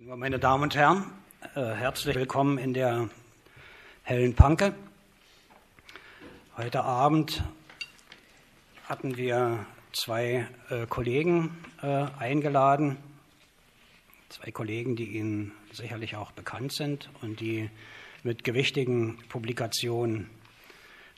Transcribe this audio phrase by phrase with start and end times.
[0.00, 1.04] Meine Damen und Herren,
[1.54, 3.10] äh, herzlich willkommen in der
[4.02, 4.74] Hellen Panke.
[6.56, 7.44] Heute Abend
[8.88, 12.96] hatten wir zwei äh, Kollegen äh, eingeladen,
[14.30, 17.70] zwei Kollegen, die Ihnen sicherlich auch bekannt sind und die
[18.24, 20.28] mit gewichtigen Publikationen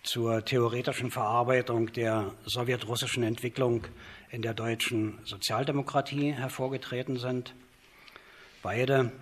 [0.02, 3.86] zur theoretischen Verarbeitung der sowjetrussischen Entwicklung
[4.30, 7.54] in der deutschen Sozialdemokratie hervorgetreten sind.
[8.66, 9.12] Beide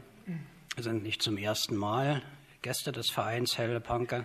[0.78, 2.22] sind nicht zum ersten Mal
[2.62, 4.24] Gäste des Vereins Helle Panke.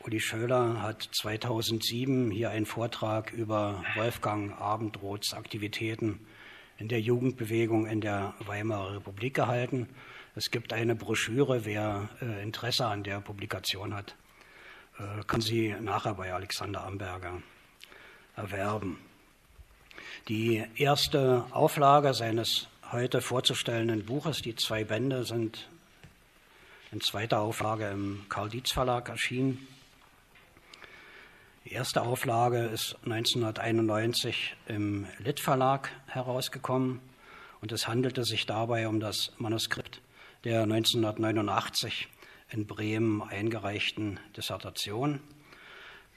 [0.00, 6.26] Uli Schöler hat 2007 hier einen Vortrag über Wolfgang Abendroths Aktivitäten
[6.78, 9.90] in der Jugendbewegung in der Weimarer Republik gehalten.
[10.34, 14.16] Es gibt eine Broschüre, wer äh, Interesse an der Publikation hat,
[14.98, 17.42] äh, kann sie nachher bei Alexander Amberger
[18.36, 18.96] erwerben.
[20.28, 24.40] Die erste Auflage seines heute vorzustellenden Buches.
[24.40, 25.68] Die zwei Bände sind
[26.92, 29.66] in zweiter Auflage im Karl Dietz Verlag erschienen.
[31.64, 37.00] Die erste Auflage ist 1991 im Litt Verlag herausgekommen
[37.60, 40.00] und es handelte sich dabei um das Manuskript
[40.44, 42.06] der 1989
[42.50, 45.18] in Bremen eingereichten Dissertation.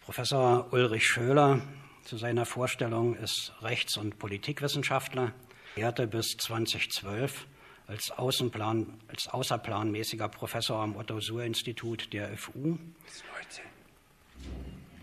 [0.02, 1.60] Professor Ulrich Schöler
[2.04, 5.34] zu seiner Vorstellung ist Rechts- und Politikwissenschaftler
[5.78, 7.48] lehrte bis 2012
[7.88, 12.78] als, Außenplan, als außerplanmäßiger Professor am Otto-Suhr-Institut der FU.
[13.06, 13.64] Bis 19.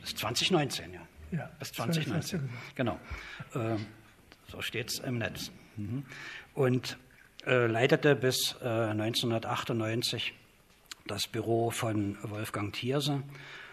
[0.03, 1.01] Bis 2019, ja.
[1.33, 2.49] Ja, bis 2019.
[2.75, 2.99] Genau.
[3.55, 3.77] Äh,
[4.49, 5.51] so steht es im Netz.
[5.77, 6.05] Mhm.
[6.53, 6.99] Und
[7.47, 10.35] äh, leitete bis äh, 1998
[11.07, 13.23] das Büro von Wolfgang Thierse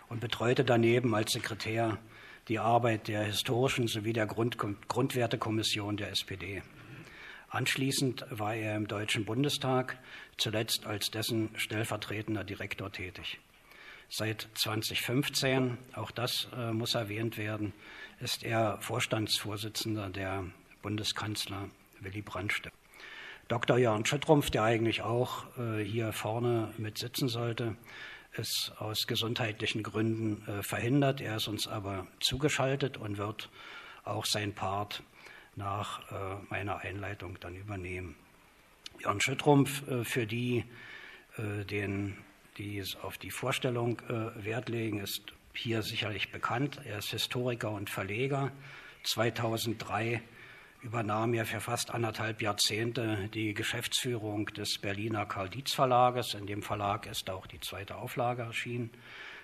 [0.10, 1.98] und betreute daneben als Sekretär
[2.48, 4.58] die Arbeit der historischen sowie der Grund
[4.88, 6.64] Grundwertekommission der SPD.
[7.52, 9.98] Anschließend war er im Deutschen Bundestag,
[10.38, 13.40] zuletzt als dessen stellvertretender Direktor tätig.
[14.08, 17.74] Seit 2015, auch das äh, muss erwähnt werden,
[18.22, 20.46] ist er Vorstandsvorsitzender der
[20.82, 21.70] Bundeskanzler
[22.00, 22.70] Willy Brandt.
[23.50, 23.78] Dr.
[23.78, 27.76] Jörn Schüttrumpf, der eigentlich auch äh, hier vorne mit sitzen sollte,
[28.32, 31.20] ist aus gesundheitlichen Gründen äh, verhindert.
[31.20, 33.50] Er ist uns aber zugeschaltet und wird
[34.06, 35.04] auch sein Part
[35.56, 38.16] nach äh, meiner Einleitung dann übernehmen.
[39.00, 40.64] Jan Schüttrumpf, äh, für die,
[41.38, 42.18] äh, den,
[42.58, 44.02] die auf die Vorstellung
[44.36, 45.22] Wert legen, ist
[45.54, 46.82] hier sicherlich bekannt.
[46.86, 48.52] Er ist Historiker und Verleger.
[49.04, 50.22] 2003
[50.82, 56.34] übernahm er für fast anderthalb Jahrzehnte die Geschäftsführung des Berliner Karl Dietz Verlages.
[56.34, 58.92] In dem Verlag ist auch die zweite Auflage erschienen.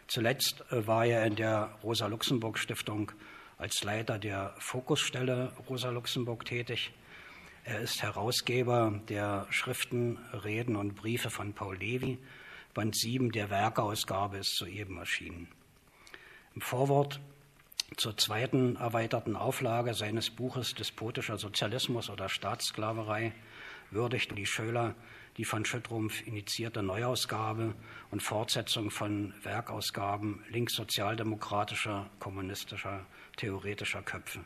[0.08, 3.12] Zuletzt war er in der Rosa Luxemburg Stiftung
[3.58, 6.92] als Leiter der Fokusstelle Rosa Luxemburg tätig.
[7.64, 12.18] Er ist Herausgeber der Schriften, Reden und Briefe von Paul Levi.
[12.74, 15.48] Band 7 der Werkeausgabe ist soeben erschienen.
[16.54, 17.20] Im Vorwort
[17.96, 23.34] zur zweiten erweiterten Auflage seines Buches Despotischer Sozialismus oder Staatssklaverei
[23.90, 24.94] würdigte die Schöler
[25.38, 27.76] die von Schüttrumpf initiierte Neuausgabe
[28.10, 33.06] und Fortsetzung von Werkausgaben linkssozialdemokratischer, kommunistischer
[33.38, 34.42] theoretischer Köpfe.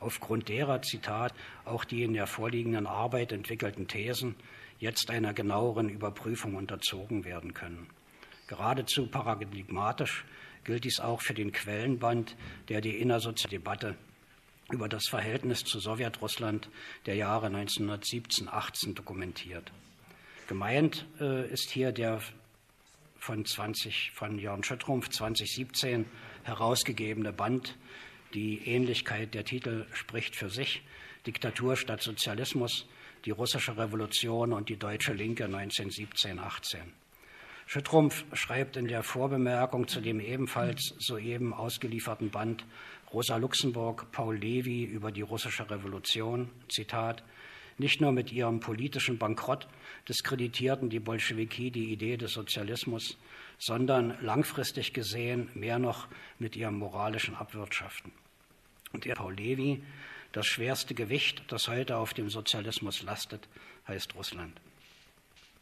[0.00, 1.34] Aufgrund derer, Zitat,
[1.64, 4.36] auch die in der vorliegenden Arbeit entwickelten Thesen
[4.78, 7.88] jetzt einer genaueren Überprüfung unterzogen werden können.
[8.46, 10.24] Geradezu paradigmatisch
[10.64, 12.36] gilt dies auch für den Quellenband,
[12.68, 13.96] der die innersoziale Debatte
[14.70, 16.68] über das Verhältnis zu Sowjetrussland
[17.06, 19.72] der Jahre 1917-18 dokumentiert.
[20.46, 22.20] Gemeint äh, ist hier der
[23.18, 26.06] von, 20, von Jörn Schüttrumpf 2017
[26.44, 27.76] herausgegebene Band
[28.34, 30.82] die Ähnlichkeit der Titel spricht für sich.
[31.26, 32.86] Diktatur statt Sozialismus,
[33.24, 36.78] die russische Revolution und die deutsche Linke 1917-18.
[37.66, 42.64] Schüttrumpf schreibt in der Vorbemerkung zu dem ebenfalls soeben ausgelieferten Band
[43.12, 47.22] Rosa Luxemburg, Paul Levi über die russische Revolution, Zitat,
[47.78, 49.68] nicht nur mit ihrem politischen Bankrott
[50.08, 53.16] diskreditierten die Bolschewiki die Idee des Sozialismus,
[53.58, 56.08] sondern langfristig gesehen mehr noch
[56.38, 58.12] mit ihrem moralischen Abwirtschaften.
[58.92, 59.82] Und der Paul Levi,
[60.32, 63.48] das schwerste Gewicht, das heute auf dem Sozialismus lastet,
[63.86, 64.60] heißt Russland.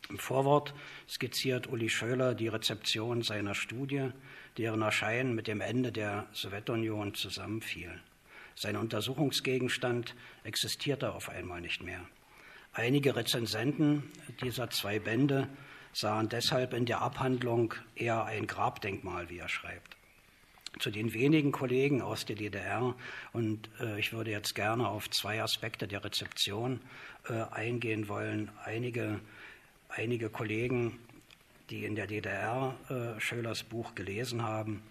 [0.09, 0.73] Im Vorwort
[1.09, 4.11] skizziert Uli Schöler die Rezeption seiner Studie,
[4.57, 8.01] deren Erscheinen mit dem Ende der Sowjetunion zusammenfiel.
[8.59, 12.01] Sein Untersuchungsgegenstand existierte auf einmal nicht mehr.
[12.73, 14.11] Einige Rezensenten
[14.41, 15.49] dieser zwei Bände
[15.93, 19.97] sahen deshalb in der Abhandlung eher ein Grabdenkmal, wie er schreibt.
[20.79, 22.95] zu den wenigen Kollegen aus der DDR.
[23.33, 26.81] Und äh, ich würde jetzt gerne auf zwei Aspekte der Rezeption
[27.31, 28.51] äh, eingehen wollen.
[28.63, 29.21] Einige,
[29.89, 30.99] einige Kollegen,
[31.71, 34.83] die in der DDR äh, Schölers Buch gelesen haben,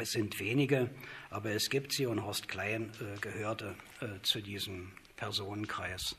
[0.00, 0.90] es sind wenige,
[1.30, 6.16] aber es gibt sie und Horst Klein äh, gehörte äh, zu diesem Personenkreis.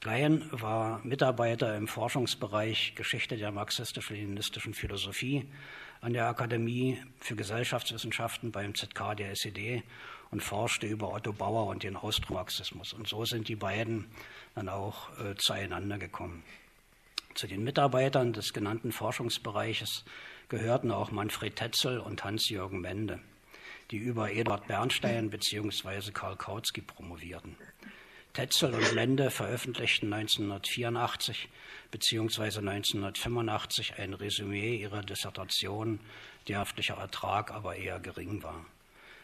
[0.00, 5.48] Klein war Mitarbeiter im Forschungsbereich Geschichte der marxistisch-leninistischen Philosophie
[6.00, 9.82] an der Akademie für Gesellschaftswissenschaften beim ZK der SED
[10.30, 12.92] und forschte über Otto Bauer und den Austromarxismus.
[12.92, 14.06] Und so sind die beiden
[14.54, 16.44] dann auch äh, zueinander gekommen.
[17.34, 20.04] Zu den Mitarbeitern des genannten Forschungsbereiches
[20.48, 23.20] gehörten auch Manfred Tetzel und Hans-Jürgen Mende,
[23.90, 26.10] die über Eduard Bernstein bzw.
[26.12, 27.56] Karl Kautsky promovierten.
[28.32, 31.48] Tetzel und Mende veröffentlichten 1984
[31.90, 32.42] bzw.
[32.58, 36.00] 1985 ein Resümee ihrer Dissertation,
[36.46, 38.64] der haftliche Ertrag aber eher gering war.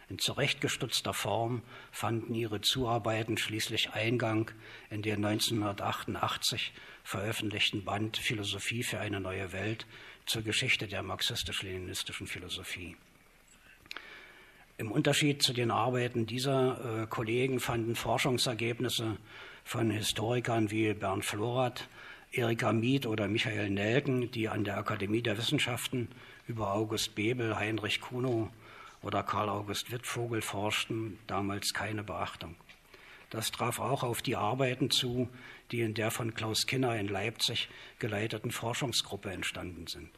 [0.09, 4.51] In zurechtgestutzter Form fanden ihre Zuarbeiten schließlich Eingang
[4.91, 6.73] in den 1988
[7.03, 9.87] veröffentlichten Band Philosophie für eine neue Welt
[10.25, 12.95] zur Geschichte der marxistisch-leninistischen Philosophie.
[14.77, 19.17] Im Unterschied zu den Arbeiten dieser äh, Kollegen fanden Forschungsergebnisse
[19.63, 21.87] von Historikern wie Bernd Florath,
[22.33, 26.09] Erika Mieth oder Michael Nelken, die an der Akademie der Wissenschaften
[26.47, 28.49] über August Bebel, Heinrich Kuno
[29.01, 32.55] oder Karl August Wittvogel forschten, damals keine Beachtung.
[33.35, 35.27] Das traf auch auf die Arbeiten zu,
[35.69, 37.67] die in der von Klaus Kinner in Leipzig
[37.99, 40.09] geleiteten Forschungsgruppe entstanden sind.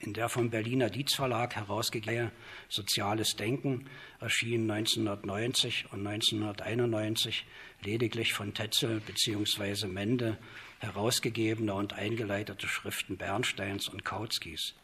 [0.00, 2.32] In der vom Berliner Dietz Verlag herausgegebene
[2.68, 3.88] Soziales Denken
[4.18, 7.46] erschien 1990 und 1991
[7.84, 9.86] lediglich von Tetzel bzw.
[9.86, 10.36] Mende
[10.80, 14.74] herausgegebene und eingeleitete Schriften Bernsteins und Kautskis.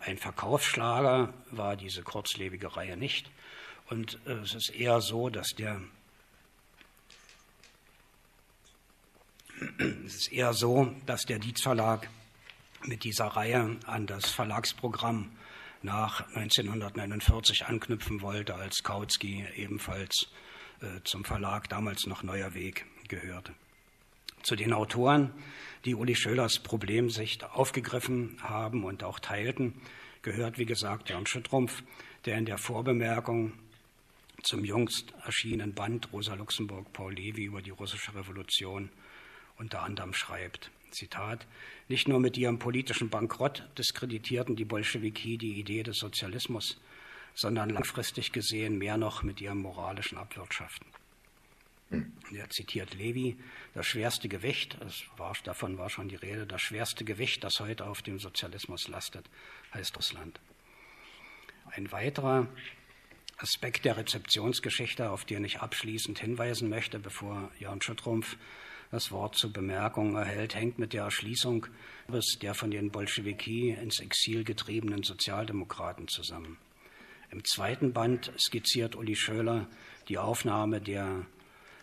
[0.00, 3.30] Ein Verkaufsschlager war diese kurzlebige Reihe nicht.
[3.88, 5.80] Und äh, es ist eher so, dass der
[10.06, 12.08] es ist eher so, dass der Dietz Verlag
[12.84, 15.30] mit dieser Reihe an das Verlagsprogramm
[15.82, 20.28] nach 1949 anknüpfen wollte, als Kautsky ebenfalls
[20.80, 23.54] äh, zum Verlag damals noch Neuer Weg gehörte.
[24.42, 25.32] Zu den Autoren,
[25.84, 29.74] die Uli Schölers Problemsicht aufgegriffen haben und auch teilten,
[30.22, 31.82] gehört, wie gesagt, Jan Schüttrumpf,
[32.24, 33.52] der in der Vorbemerkung
[34.42, 38.90] zum jüngst erschienenen Band Rosa Luxemburg Paul Levi über die russische Revolution
[39.60, 40.70] unter anderem schreibt.
[40.90, 41.46] Zitat,
[41.88, 46.80] nicht nur mit ihrem politischen Bankrott diskreditierten die Bolschewiki die Idee des Sozialismus,
[47.34, 50.86] sondern langfristig gesehen mehr noch mit ihrem moralischen Abwirtschaften.
[52.32, 53.36] Er zitiert Levi,
[53.74, 54.78] das schwerste Gewicht,
[55.16, 59.28] war, davon war schon die Rede, das schwerste Gewicht, das heute auf dem Sozialismus lastet,
[59.74, 60.40] heißt Russland.
[61.72, 62.48] Ein weiterer
[63.38, 68.36] Aspekt der Rezeptionsgeschichte, auf den ich abschließend hinweisen möchte, bevor Jan Schüttrumpf
[68.90, 71.66] das Wort zur Bemerkung erhält, hängt mit der Erschließung
[72.42, 76.58] der von den Bolschewiki ins Exil getriebenen Sozialdemokraten zusammen.
[77.30, 79.68] Im zweiten Band skizziert Uli Schöler
[80.08, 81.24] die Aufnahme der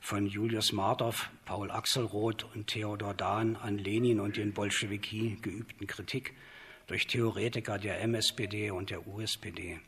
[0.01, 6.33] von Julius Martov, Paul Axelroth und Theodor Dahn an Lenin und den Bolschewiki geübten Kritik
[6.87, 9.79] durch Theoretiker der MSPD und der USPD.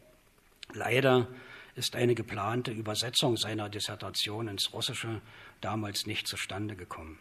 [0.73, 1.27] Leider
[1.75, 5.21] ist eine geplante Übersetzung seiner Dissertation ins Russische
[5.61, 7.19] damals nicht zustande gekommen.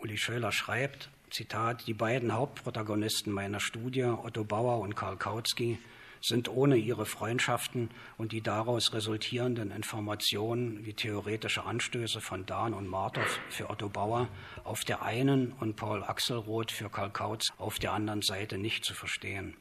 [0.00, 5.78] Uli Schöler schreibt, Zitat, die beiden Hauptprotagonisten meiner Studie, Otto Bauer und Karl Kautsky,
[6.20, 12.88] sind ohne ihre Freundschaften und die daraus resultierenden Informationen wie theoretische Anstöße von Dahn und
[12.88, 14.28] Martov für Otto Bauer
[14.64, 18.94] auf der einen und Paul Axelroth für Karl Kautz auf der anderen Seite nicht zu
[18.94, 19.56] verstehen.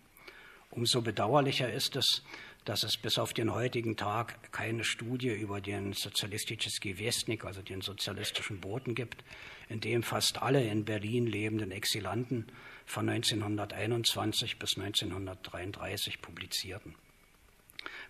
[0.70, 2.24] Umso bedauerlicher ist es,
[2.68, 7.80] dass es bis auf den heutigen Tag keine Studie über den Sozialistischen Westnik, also den
[7.80, 9.24] sozialistischen Boten gibt,
[9.70, 12.46] in dem fast alle in Berlin lebenden Exilanten
[12.86, 16.96] von 1921 bis 1933 publizierten.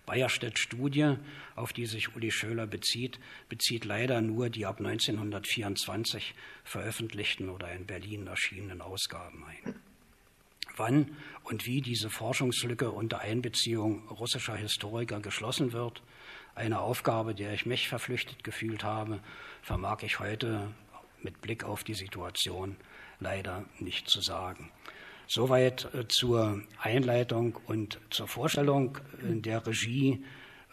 [0.06, 1.14] Bayerstedts Studie,
[1.54, 6.34] auf die sich Uli Schöler bezieht, bezieht leider nur die ab 1924
[6.64, 9.74] veröffentlichten oder in Berlin erschienenen Ausgaben ein
[10.78, 16.02] wann und wie diese Forschungslücke unter Einbeziehung russischer Historiker geschlossen wird,
[16.54, 19.20] eine Aufgabe, der ich mich verpflichtet gefühlt habe,
[19.62, 20.74] vermag ich heute
[21.22, 22.76] mit Blick auf die Situation
[23.20, 24.70] leider nicht zu sagen.
[25.26, 28.98] Soweit äh, zur Einleitung und zur Vorstellung.
[29.22, 30.24] In der Regie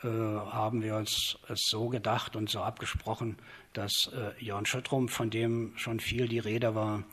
[0.02, 3.38] äh, haben wir uns es so gedacht und so abgesprochen,
[3.74, 7.04] dass äh, Jörn Schüttrum, von dem schon viel die Rede war,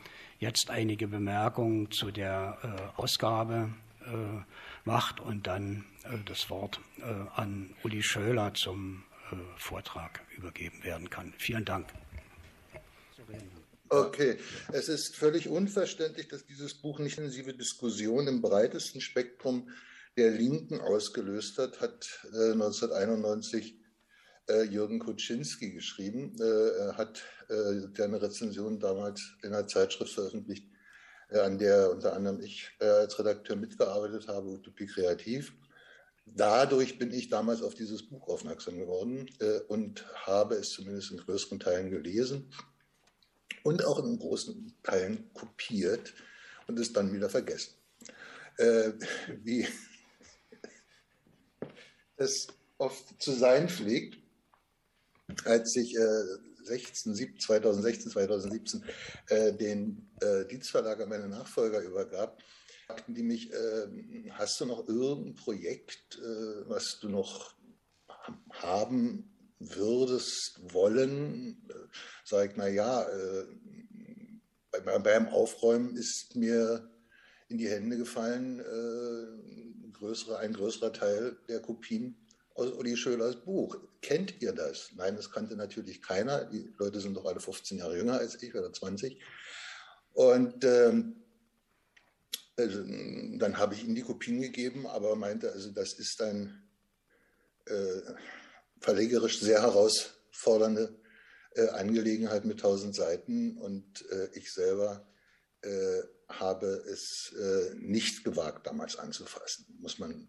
[0.42, 3.72] jetzt einige Bemerkungen zu der äh, Ausgabe
[4.84, 5.84] macht und dann
[6.26, 6.80] das Wort
[7.36, 9.04] an Uli Schöler zum
[9.56, 11.32] Vortrag übergeben werden kann.
[11.38, 11.86] Vielen Dank.
[13.88, 14.38] Okay,
[14.72, 19.68] es ist völlig unverständlich, dass dieses Buch nicht intensive Diskussion im breitesten Spektrum
[20.16, 23.76] der Linken ausgelöst hat, hat äh, 1991
[24.48, 26.34] äh, Jürgen Kuczynski geschrieben.
[26.40, 30.68] Äh, hat äh, eine Rezension damals in einer Zeitschrift veröffentlicht,
[31.30, 35.54] äh, an der unter anderem ich äh, als Redakteur mitgearbeitet habe, Utopie Kreativ.
[36.24, 41.18] Dadurch bin ich damals auf dieses Buch aufmerksam geworden äh, und habe es zumindest in
[41.18, 42.50] größeren Teilen gelesen
[43.64, 46.14] und auch in großen Teilen kopiert
[46.66, 47.74] und es dann wieder vergessen.
[49.42, 49.66] Wie
[52.16, 54.21] es oft zu sein pflegt,
[55.44, 56.24] als ich äh,
[56.64, 58.84] 16, 2016, 2017
[59.28, 62.42] äh, den äh, Dienstverlag an meine Nachfolger übergab,
[62.86, 67.54] fragten die mich, äh, hast du noch irgendein Projekt, äh, was du noch
[68.50, 71.68] haben würdest, wollen?
[72.24, 73.46] Sag ich, na ja, äh,
[74.70, 76.88] bei, beim Aufräumen ist mir
[77.48, 82.16] in die Hände gefallen, äh, größere, ein größerer Teil der Kopien
[82.54, 83.76] aus Uli Schölers Buch.
[84.00, 84.90] Kennt ihr das?
[84.96, 86.44] Nein, das kannte natürlich keiner.
[86.44, 89.18] Die Leute sind doch alle 15 Jahre jünger als ich oder 20.
[90.12, 91.22] Und ähm,
[92.56, 92.82] also,
[93.38, 96.62] dann habe ich ihm die Kopien gegeben, aber meinte, also das ist ein
[97.66, 98.00] äh,
[98.80, 100.94] verlegerisch sehr herausfordernde
[101.54, 105.06] äh, Angelegenheit mit 1000 Seiten und äh, ich selber
[105.62, 110.28] äh, habe es äh, nicht gewagt, damals anzufassen, muss man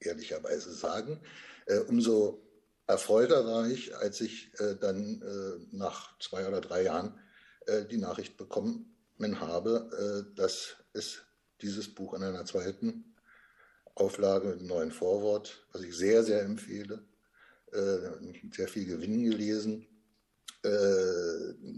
[0.00, 1.20] ehrlicherweise sagen.
[1.66, 2.42] Äh, umso
[2.86, 7.18] erfreuter war ich, als ich äh, dann äh, nach zwei oder drei Jahren
[7.92, 11.22] die Nachricht bekommen habe, dass es
[11.60, 13.14] dieses Buch in einer zweiten
[13.94, 17.04] Auflage mit einem neuen Vorwort, was ich sehr, sehr empfehle,
[18.20, 19.86] mit sehr viel Gewinn gelesen,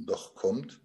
[0.07, 0.81] doch kommt.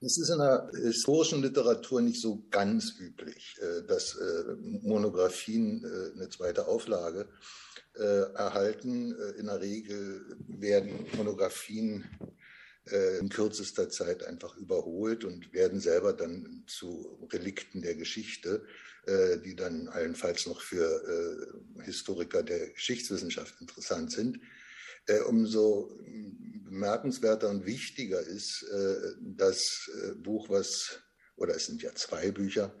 [0.00, 6.14] Es ist in der historischen Literatur nicht so ganz üblich, äh, dass äh, Monographien äh,
[6.14, 7.28] eine zweite Auflage
[7.94, 9.12] erhalten.
[9.38, 12.04] In der Regel werden Monographien
[13.18, 18.64] in kürzester Zeit einfach überholt und werden selber dann zu Relikten der Geschichte,
[19.44, 21.52] die dann allenfalls noch für
[21.82, 24.38] Historiker der Geschichtswissenschaft interessant sind.
[25.26, 25.98] Umso
[26.68, 31.00] bemerkenswerter und wichtiger ist äh, das äh, Buch, was,
[31.36, 32.74] oder es sind ja zwei Bücher,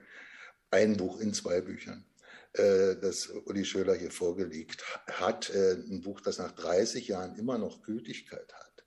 [0.70, 2.04] ein Buch in zwei Büchern,
[2.52, 7.82] äh, das Uli Schöler hier vorgelegt hat, ein Buch, das nach 30 Jahren immer noch
[7.82, 8.84] Gültigkeit hat,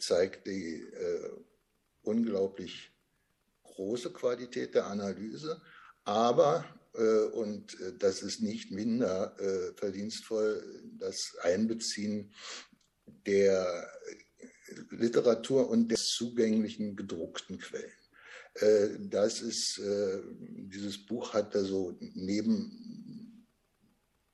[0.00, 0.84] zeigt die
[2.02, 2.92] unglaublich
[3.62, 5.62] große Qualität der Analyse,
[6.02, 9.36] aber und das ist nicht minder
[9.76, 12.32] verdienstvoll, das Einbeziehen
[13.26, 13.88] der
[14.90, 17.90] Literatur und der zugänglichen gedruckten Quellen.
[18.54, 23.46] Äh, das ist, äh, dieses Buch hat also neben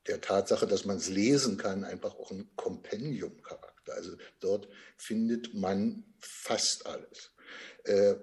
[0.06, 3.94] der Tatsache, dass man es lesen kann, einfach auch einen Kompendiumcharakter.
[3.94, 7.35] Also dort findet man fast alles, äh,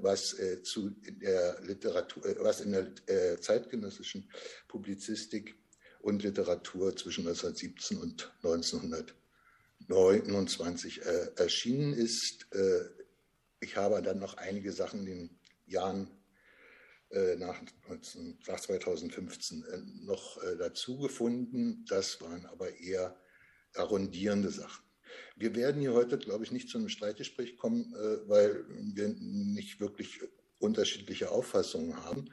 [0.02, 4.30] was zu der Literatur, was in der zeitgenössischen
[4.68, 5.56] Publizistik
[6.02, 9.16] und Literatur zwischen 1917 und 1900
[9.88, 12.48] 29 äh, erschienen ist.
[12.54, 12.86] Äh,
[13.60, 16.10] ich habe dann noch einige Sachen in den Jahren
[17.10, 17.62] äh, nach,
[18.48, 21.86] nach 2015 äh, noch äh, dazu gefunden.
[21.88, 23.18] Das waren aber eher
[23.76, 24.84] arrondierende Sachen.
[25.36, 28.66] Wir werden hier heute, glaube ich, nicht zu einem Streitgespräch kommen, äh, weil
[28.96, 30.22] wir nicht wirklich
[30.60, 32.30] unterschiedliche Auffassungen haben.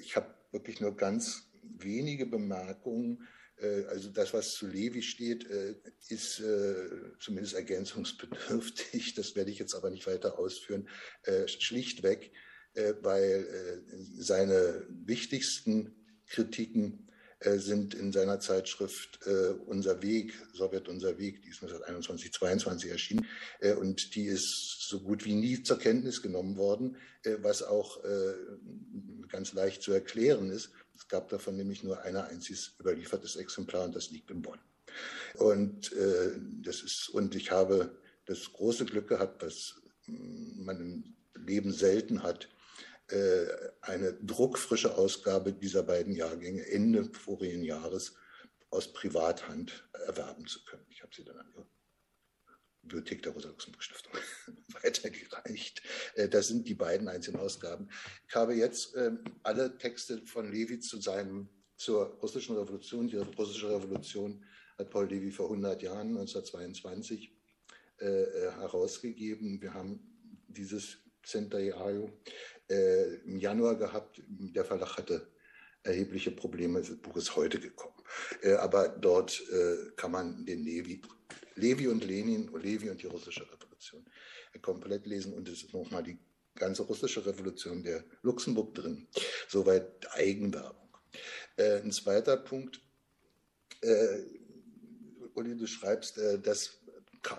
[0.00, 3.26] ich habe wirklich nur ganz wenige Bemerkungen
[3.60, 5.74] äh, also das, was zu Levi steht, äh,
[6.08, 6.88] ist äh,
[7.18, 9.14] zumindest ergänzungsbedürftig.
[9.14, 10.88] Das werde ich jetzt aber nicht weiter ausführen.
[11.46, 12.32] Schlichtweg,
[13.00, 13.82] weil
[14.18, 15.94] seine wichtigsten
[16.26, 17.08] Kritiken
[17.56, 19.20] sind in seiner Zeitschrift
[19.66, 23.26] Unser Weg, Sowjet Unser Weg, die ist 1921, 22 erschienen
[23.80, 26.96] und die ist so gut wie nie zur Kenntnis genommen worden,
[27.40, 28.02] was auch
[29.28, 30.70] ganz leicht zu erklären ist.
[30.96, 34.58] Es gab davon nämlich nur ein einziges überliefertes Exemplar und das liegt in Bonn.
[35.34, 36.32] Und, äh,
[36.62, 39.74] das ist, und ich habe das große Glück gehabt, was
[40.06, 41.14] man im
[41.46, 42.53] Leben selten hat, äh,
[43.82, 48.14] eine druckfrische Ausgabe dieser beiden Jahrgänge Ende vorigen Jahres
[48.70, 50.86] aus Privathand erwerben zu können.
[50.88, 51.36] Ich habe sie dann
[52.84, 54.12] Bibliothek der Rosa-Luxemburg-Stiftung
[54.82, 55.82] weitergereicht.
[56.14, 57.88] Äh, das sind die beiden einzigen Ausgaben.
[58.28, 63.70] Ich habe jetzt ähm, alle Texte von Levi zu seinem, zur russischen Revolution, die russische
[63.70, 64.44] Revolution
[64.78, 67.32] hat Paul Levi vor 100 Jahren, 1922,
[68.00, 69.60] äh, äh, herausgegeben.
[69.62, 70.00] Wir haben
[70.48, 72.10] dieses Centenario
[72.68, 74.22] äh, im Januar gehabt.
[74.26, 75.28] Der Verlag hatte
[75.82, 76.80] erhebliche Probleme.
[76.80, 77.94] Das Buch ist heute gekommen.
[78.42, 81.02] Äh, aber dort äh, kann man den Levi,
[81.56, 84.04] Levi und Lenin, Levi und die russische Revolution
[84.62, 86.18] komplett lesen und es ist nochmal die
[86.54, 89.08] ganze russische Revolution der Luxemburg drin.
[89.48, 90.88] Soweit Eigenwerbung.
[91.56, 92.80] Äh, ein zweiter Punkt,
[93.80, 94.22] äh,
[95.34, 96.78] Uli, du schreibst, äh, dass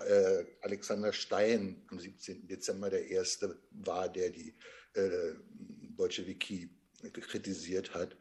[0.06, 2.46] äh, Alexander Stein am 17.
[2.46, 4.54] Dezember der Erste war, der die
[4.96, 5.34] äh,
[5.96, 6.70] Bolschewiki
[7.12, 8.16] kritisiert hat.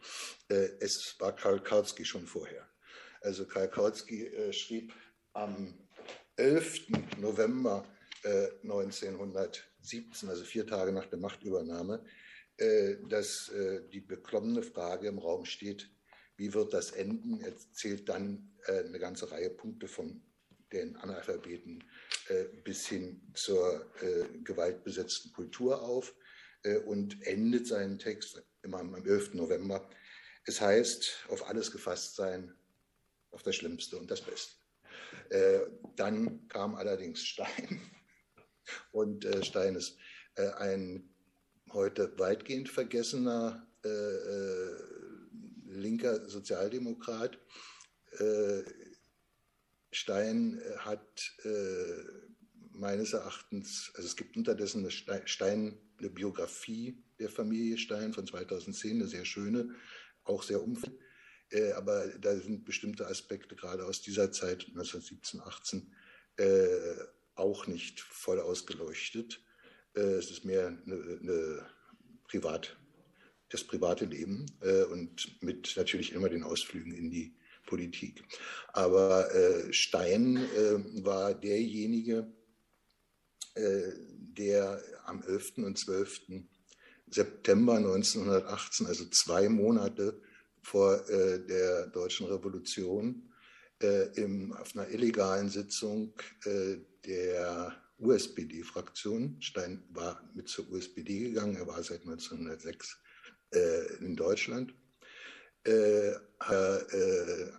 [0.50, 2.70] Äh, es war Karl Kautsky schon vorher.
[3.22, 4.94] Also Karl Kautsky äh, schrieb
[5.34, 5.74] am
[6.38, 6.88] 11.
[7.18, 7.86] November
[8.64, 12.04] 1917, also vier Tage nach der Machtübernahme,
[13.08, 13.52] dass
[13.94, 15.92] die beklommene Frage im Raum steht,
[16.36, 17.40] wie wird das enden?
[17.42, 20.24] Er zählt dann eine ganze Reihe Punkte von
[20.74, 21.84] den Analphabeten
[22.64, 23.92] bis hin zur
[24.44, 26.16] gewaltbesetzten Kultur auf
[26.86, 29.34] und endet seinen Text immer am 11.
[29.36, 29.88] November.
[30.46, 32.54] Es heißt, auf alles gefasst sein,
[33.32, 34.56] auf das Schlimmste und das Beste.
[35.30, 35.60] Äh,
[35.96, 37.82] dann kam allerdings Stein
[38.92, 39.98] und äh, Stein ist
[40.36, 41.10] äh, ein
[41.72, 44.76] heute weitgehend vergessener äh, äh,
[45.68, 47.38] linker Sozialdemokrat.
[48.20, 48.64] Äh,
[49.92, 51.32] Stein hat
[52.72, 58.98] meines Erachtens, also es gibt unterdessen eine Stein, eine Biografie der Familie Stein von 2010,
[58.98, 59.76] eine sehr schöne,
[60.24, 61.00] auch sehr umfassend.
[61.52, 65.94] Äh, aber da sind bestimmte Aspekte gerade aus dieser Zeit, 1917, 18,
[66.38, 66.68] äh,
[67.36, 69.42] auch nicht voll ausgeleuchtet.
[69.96, 71.66] Äh, es ist mehr eine, eine
[72.28, 72.78] Privat,
[73.50, 77.36] das private Leben äh, und mit natürlich immer den Ausflügen in die
[77.66, 78.24] Politik.
[78.74, 82.32] Aber äh, Stein äh, war derjenige,
[83.56, 85.60] der am 11.
[85.60, 86.44] und 12.
[87.10, 90.20] September 1918, also zwei Monate
[90.62, 93.32] vor äh, der deutschen Revolution,
[93.82, 96.14] äh, im, auf einer illegalen Sitzung
[96.46, 102.98] äh, der USPD-Fraktion, Stein war mit zur USPD gegangen, er war seit 1906
[103.52, 104.74] äh, in Deutschland,
[105.66, 107.52] äh, äh,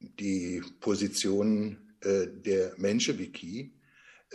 [0.00, 3.73] die Positionen der Menschewiki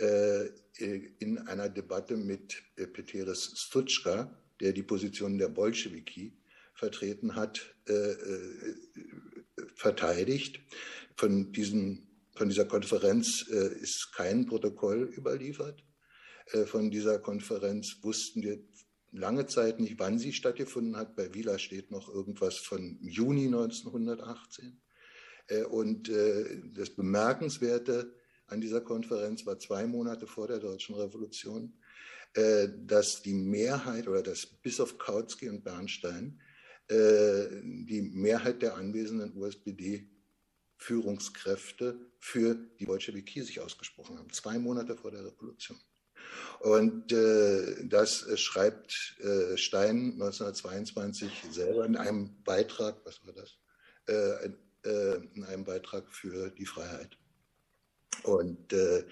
[0.00, 6.32] in einer Debatte mit Peteris Stutschka, der die Position der Bolschewiki
[6.80, 8.74] vertreten hat, äh, äh,
[9.74, 10.60] verteidigt.
[11.16, 15.84] Von, diesen, von dieser Konferenz äh, ist kein Protokoll überliefert.
[16.52, 18.58] Äh, von dieser Konferenz wussten wir
[19.12, 21.16] lange Zeit nicht, wann sie stattgefunden hat.
[21.16, 24.80] Bei Wieler steht noch irgendwas von Juni 1918.
[25.48, 28.14] Äh, und äh, das Bemerkenswerte
[28.50, 31.74] an dieser Konferenz war zwei Monate vor der Deutschen Revolution
[32.34, 36.40] äh, dass die Mehrheit oder dass bis auf Kautsky und Bernstein
[36.86, 45.10] äh, die Mehrheit der anwesenden USPD-Führungskräfte für die Bolschewiki sich ausgesprochen haben, zwei Monate vor
[45.10, 45.80] der Revolution.
[46.60, 53.58] Und äh, das äh, schreibt äh, Stein 1922 selber in einem Beitrag, was war das?
[54.06, 54.52] Äh,
[55.34, 57.19] in einem Beitrag für die Freiheit.
[58.24, 59.04] Und äh,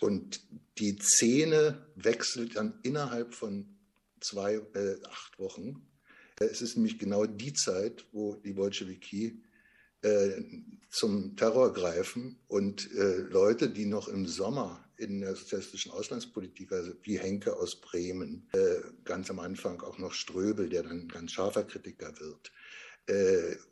[0.00, 0.40] und
[0.78, 3.78] die Szene wechselt dann innerhalb von
[4.20, 5.86] zwei, äh, acht Wochen.
[6.40, 9.42] Äh, es ist nämlich genau die Zeit, wo die Bolschewiki
[10.02, 10.42] äh,
[10.90, 16.92] zum Terror greifen und äh, Leute, die noch im Sommer in der sozialistischen Auslandspolitik, also
[17.02, 21.64] wie Henke aus Bremen, äh, ganz am Anfang auch noch Ströbel, der dann ganz scharfer
[21.64, 22.52] Kritiker wird,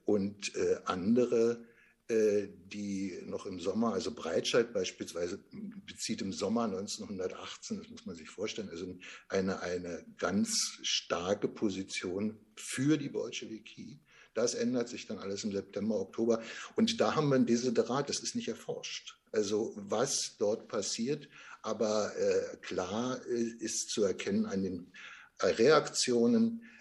[0.07, 0.53] und
[0.87, 1.76] andere, äh,
[2.09, 5.41] die noch im Sommer, also Breitscheid beispielsweise
[5.87, 8.97] bezieht im Sommer 1918, das muss man sich vorstellen, also
[9.29, 13.99] eine, eine ganz starke Position für die Bolschewiki.
[14.35, 16.43] Das ändert sich dann alles im September, Oktober.
[16.77, 19.19] Und da haben wir ein Desiderat, das ist nicht erforscht.
[19.33, 21.29] Also was dort passiert,
[21.63, 24.93] aber äh, klar äh, ist zu erkennen an den
[25.41, 26.76] Reaktionen, äh,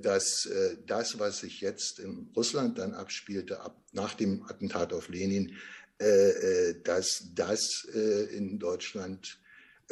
[0.00, 5.08] dass äh, das, was sich jetzt in Russland dann abspielte, ab, nach dem Attentat auf
[5.08, 5.56] Lenin,
[5.98, 9.40] äh, dass das in Deutschland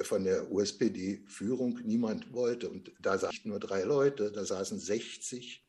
[0.03, 2.69] von der USPD-Führung niemand wollte.
[2.69, 5.65] Und da saßen nur drei Leute, da saßen 60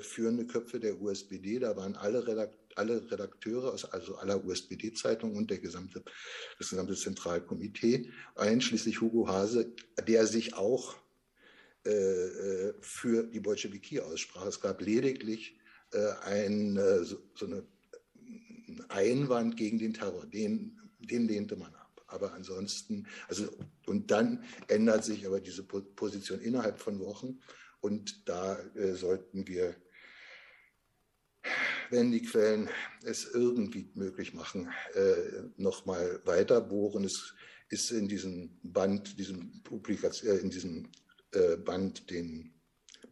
[0.00, 5.58] führende Köpfe der USPD, da waren alle, Redakt alle Redakteure, also aller USPD-Zeitungen und der
[5.58, 6.02] gesamte,
[6.58, 9.72] das gesamte Zentralkomitee, einschließlich Hugo Hase,
[10.06, 10.96] der sich auch
[11.88, 14.46] äh, äh für die Bolschewiki aussprach.
[14.46, 15.58] Es gab lediglich
[15.92, 17.64] äh, ein, äh, so, so eine
[18.88, 22.04] Einwand gegen den Terror, den, den lehnte man ab.
[22.08, 23.48] Aber ansonsten, also,
[23.86, 27.40] und dann ändert sich aber diese Position innerhalb von Wochen.
[27.80, 29.76] Und da äh, sollten wir,
[31.90, 32.68] wenn die Quellen
[33.04, 37.04] es irgendwie möglich machen, äh, nochmal weiter bohren.
[37.04, 37.34] Es
[37.68, 40.90] ist in diesem Band, diesem Publikation, äh, in diesem
[41.32, 42.54] äh, Band, den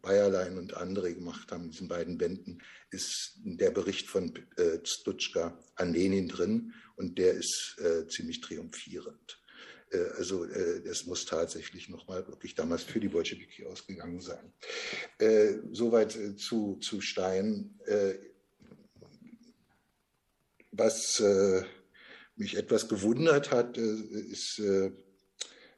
[0.01, 5.57] Bayerlein und andere gemacht haben, in diesen beiden Bänden, ist der Bericht von äh, Stutschka
[5.75, 9.41] an Lenin drin und der ist äh, ziemlich triumphierend.
[9.91, 14.53] Äh, also äh, es muss tatsächlich nochmal wirklich damals für die Bolschewiki ausgegangen sein.
[15.19, 17.73] Äh, soweit äh, zu, zu Stein.
[20.71, 21.23] Was
[22.35, 24.61] mich etwas gewundert hat, ist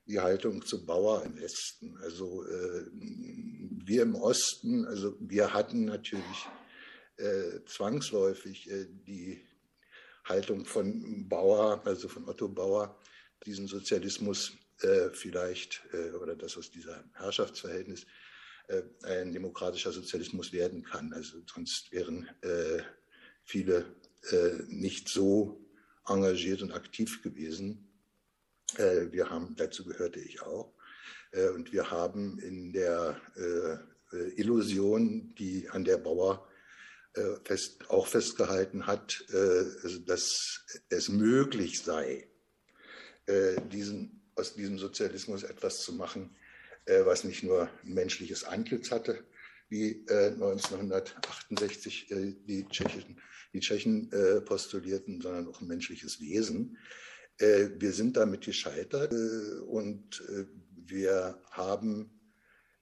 [0.09, 1.95] die Haltung zu Bauer im Westen.
[2.01, 6.47] Also wir im Osten, also wir hatten natürlich
[7.65, 8.69] zwangsläufig
[9.07, 9.39] die
[10.25, 12.99] Haltung von Bauer, also von Otto Bauer,
[13.45, 18.05] diesen Sozialismus äh, vielleicht äh, oder dass aus dieser Herrschaftsverhältnis
[18.67, 21.11] äh, ein demokratischer Sozialismus werden kann.
[21.13, 22.81] Also sonst wären äh,
[23.43, 23.85] viele
[24.31, 25.65] äh, nicht so
[26.07, 27.88] engagiert und aktiv gewesen.
[28.77, 30.73] Äh, wir haben, dazu gehörte ich auch,
[31.55, 33.21] und wir haben in der
[34.35, 36.49] Illusion, die an der Bauer
[37.45, 42.27] fest, auch festgehalten hat, also dass es möglich sei,
[43.29, 46.35] äh, diesen, aus diesem Sozialismus etwas zu machen,
[46.85, 49.23] äh, was nicht nur ein menschliches Antlitz hatte,
[49.69, 53.21] wie 1968 äh, die Tschechen,
[53.53, 54.09] die Tschechen
[54.45, 56.79] postulierten, sondern auch ein menschliches Wesen.
[57.39, 59.13] Wir sind damit gescheitert
[59.65, 60.21] und
[60.75, 62.19] wir haben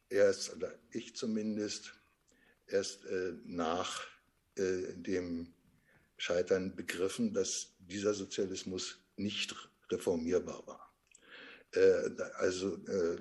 [0.09, 1.93] erst, oder ich zumindest,
[2.65, 3.05] erst
[3.45, 4.07] nach
[4.55, 5.53] dem
[6.17, 9.55] Scheitern begriffen, dass dieser Sozialismus nicht
[9.91, 10.87] reformierbar war.
[11.71, 13.17] Äh, also äh,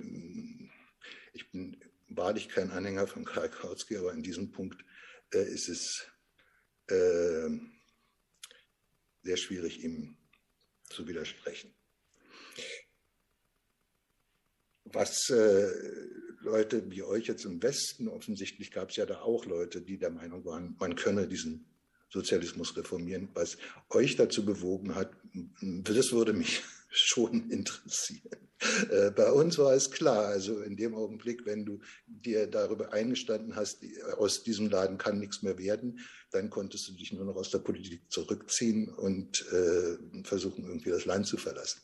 [1.33, 1.77] ich bin
[2.09, 4.85] wahrlich kein Anhänger von Karl Kautsky, aber in diesem Punkt
[5.33, 6.07] äh, ist es
[6.89, 7.49] äh,
[9.23, 10.17] sehr schwierig, ihm
[10.89, 11.75] zu widersprechen.
[14.85, 15.69] Was äh,
[16.41, 20.11] Leute wie euch jetzt im Westen, offensichtlich gab es ja da auch Leute, die der
[20.11, 21.67] Meinung waren, man könne diesen
[22.09, 23.29] Sozialismus reformieren.
[23.35, 23.59] Was
[23.91, 25.11] euch dazu bewogen hat,
[25.61, 26.63] das würde mich
[26.99, 28.47] schon interessieren.
[28.91, 33.55] Äh, bei uns war es klar, also in dem Augenblick, wenn du dir darüber eingestanden
[33.55, 33.85] hast,
[34.17, 37.59] aus diesem Laden kann nichts mehr werden, dann konntest du dich nur noch aus der
[37.59, 41.83] Politik zurückziehen und äh, versuchen, irgendwie das Land zu verlassen.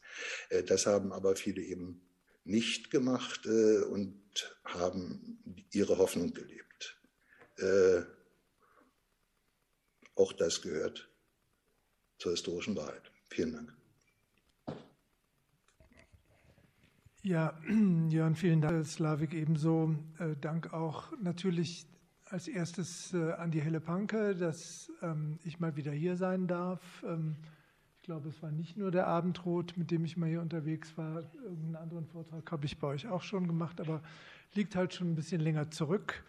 [0.48, 2.01] Äh, das haben aber viele eben
[2.44, 4.18] nicht gemacht und
[4.64, 5.38] haben
[5.70, 7.01] ihre Hoffnung gelebt.
[10.16, 11.09] Auch das gehört
[12.18, 13.12] zur historischen Wahrheit.
[13.31, 13.82] Vielen Dank.
[17.24, 17.54] Ja,
[18.08, 19.94] Jörn, vielen Dank, Slavik, ebenso.
[20.18, 21.87] Äh, Dank auch natürlich
[22.28, 26.80] als erstes äh, an die Helle Panke, dass ähm, ich mal wieder hier sein darf.
[27.06, 27.37] Ähm,
[27.94, 31.22] ich glaube, es war nicht nur der Abendrot, mit dem ich mal hier unterwegs war.
[31.44, 34.02] Irgendeinen anderen Vortrag habe ich bei euch auch schon gemacht, aber
[34.54, 36.24] liegt halt schon ein bisschen länger zurück.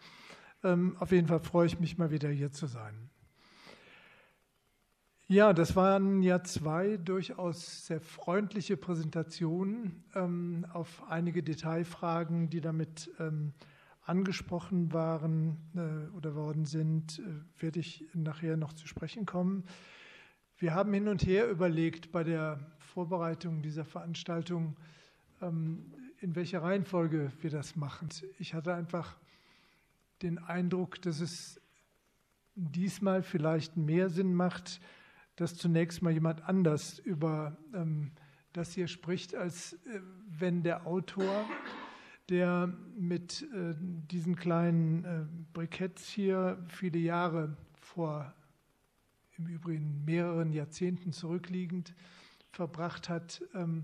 [0.63, 3.10] Ähm, auf jeden Fall freue ich mich mal wieder hier zu sein.
[5.29, 13.09] Ja, das waren ja zwei durchaus sehr freundliche Präsentationen ähm, auf einige Detailfragen, die damit
[13.19, 13.53] ähm,
[14.05, 19.63] angesprochen waren äh, oder worden sind, äh, werde ich nachher noch zu sprechen kommen.
[20.57, 24.75] Wir haben hin und her überlegt bei der Vorbereitung dieser Veranstaltung,
[25.41, 28.09] ähm, in welcher Reihenfolge wir das machen.
[28.39, 29.17] Ich hatte einfach
[30.21, 31.62] den Eindruck, dass es
[32.55, 34.81] diesmal vielleicht mehr Sinn macht,
[35.36, 38.12] dass zunächst mal jemand anders über ähm,
[38.54, 41.46] das hier spricht, als äh, wenn der Autor,
[42.30, 48.34] der mit äh, diesen kleinen äh, Briketts hier viele Jahre vor,
[49.38, 51.96] im Übrigen mehreren Jahrzehnten zurückliegend,
[52.52, 53.84] verbracht hat, ähm,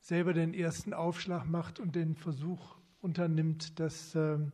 [0.00, 4.52] selber den ersten Aufschlag macht und den Versuch unternimmt, das ähm,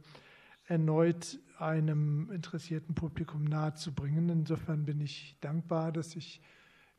[0.65, 4.29] erneut einem interessierten Publikum nahezubringen.
[4.29, 6.41] Insofern bin ich dankbar, dass sich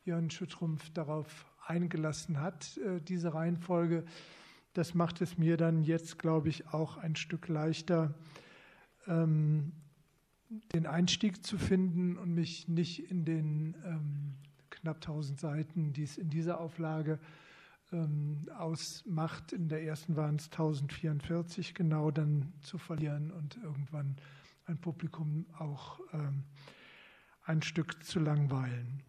[0.04, 4.06] Jörn Schüttrumpf darauf eingelassen hat, äh, diese Reihenfolge.
[4.74, 8.14] Das macht es mir dann jetzt, glaube ich, auch ein Stück leichter,
[9.08, 9.74] ähm,
[10.74, 14.36] den Einstieg zu finden und mich nicht in den ähm,
[14.70, 17.20] knapp 1000 Seiten, die es in dieser Auflage
[17.92, 24.16] ähm, ausmacht, in der ersten waren es 1044 genau, dann zu verlieren und irgendwann
[24.68, 26.44] ein Publikum auch ähm,
[27.44, 29.02] ein Stück zu langweilen.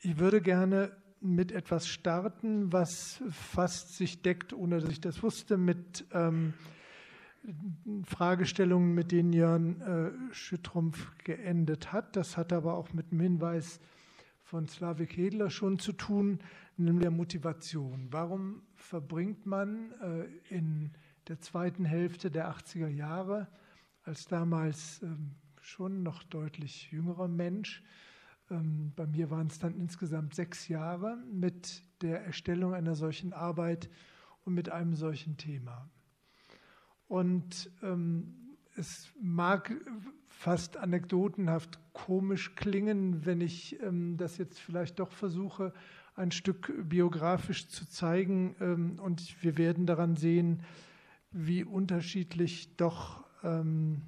[0.00, 5.56] Ich würde gerne mit etwas starten, was fast sich deckt, ohne dass ich das wusste,
[5.56, 6.54] mit ähm,
[8.04, 12.14] Fragestellungen, mit denen Jörn äh, Schüttrumpf geendet hat.
[12.14, 13.80] Das hat aber auch mit dem Hinweis
[14.42, 16.38] von Slavik Hedler schon zu tun,
[16.76, 18.06] nämlich der Motivation.
[18.12, 20.92] Warum verbringt man äh, in
[21.26, 23.48] der zweiten Hälfte der 80er Jahre
[24.08, 27.82] als damals ähm, schon noch deutlich jüngerer Mensch.
[28.50, 33.90] Ähm, bei mir waren es dann insgesamt sechs Jahre mit der Erstellung einer solchen Arbeit
[34.44, 35.90] und mit einem solchen Thema.
[37.06, 39.74] Und ähm, es mag
[40.28, 45.74] fast anekdotenhaft komisch klingen, wenn ich ähm, das jetzt vielleicht doch versuche,
[46.14, 48.56] ein Stück biografisch zu zeigen.
[48.60, 50.62] Ähm, und wir werden daran sehen,
[51.30, 54.02] wie unterschiedlich doch ähm,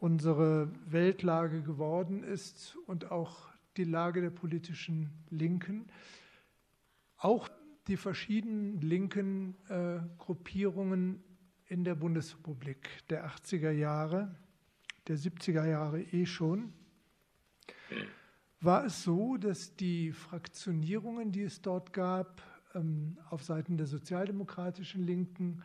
[0.00, 5.86] unsere Weltlage geworden ist und auch die Lage der politischen Linken.
[7.16, 7.48] Auch
[7.86, 11.22] die verschiedenen linken äh, Gruppierungen
[11.66, 14.34] in der Bundesrepublik der 80er Jahre,
[15.08, 16.72] der 70er Jahre eh schon,
[18.60, 22.42] war es so, dass die Fraktionierungen, die es dort gab,
[22.74, 25.62] ähm, auf Seiten der sozialdemokratischen Linken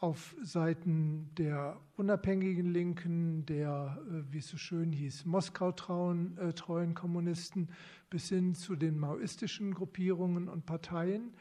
[0.00, 7.70] auf Seiten der unabhängigen Linken, der, äh, wie es so schön hieß, Moskau-treuen äh, Kommunisten
[8.08, 11.34] bis hin zu den maoistischen Gruppierungen und Parteien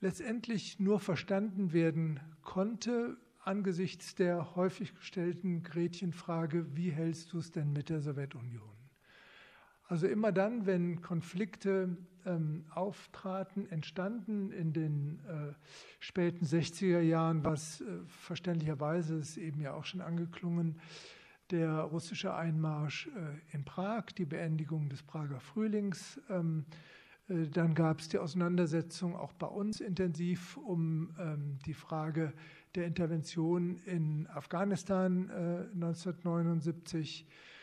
[0.00, 7.72] letztendlich nur verstanden werden konnte angesichts der häufig gestellten Gretchenfrage, wie hältst du es denn
[7.72, 8.83] mit der Sowjetunion?
[9.86, 15.52] Also immer dann, wenn Konflikte ähm, auftraten, entstanden in den äh,
[16.00, 20.80] späten 60er Jahren, was äh, verständlicherweise ist eben ja auch schon angeklungen,
[21.50, 26.18] der russische Einmarsch äh, in Prag, die Beendigung des Prager Frühlings.
[26.30, 26.64] Ähm,
[27.28, 32.32] äh, dann gab es die Auseinandersetzung auch bei uns intensiv um ähm, die Frage
[32.74, 35.30] der Intervention in Afghanistan
[35.74, 37.53] 1979 äh,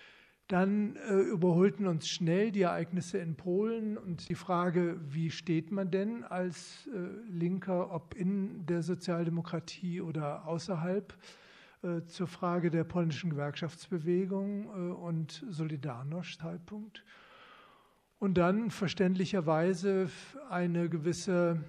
[0.51, 5.91] dann äh, überholten uns schnell die Ereignisse in Polen und die Frage, wie steht man
[5.91, 11.13] denn als äh, Linker, ob in der Sozialdemokratie oder außerhalb,
[11.83, 17.03] äh, zur Frage der polnischen Gewerkschaftsbewegung äh, und Solidarność-Zeitpunkt.
[18.19, 20.09] Und dann verständlicherweise
[20.49, 21.63] eine gewisse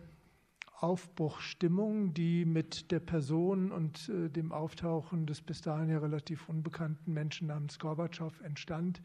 [0.83, 7.13] Aufbruchstimmung, die mit der Person und äh, dem Auftauchen des bis dahin ja relativ unbekannten
[7.13, 9.01] Menschen namens Gorbatschow entstand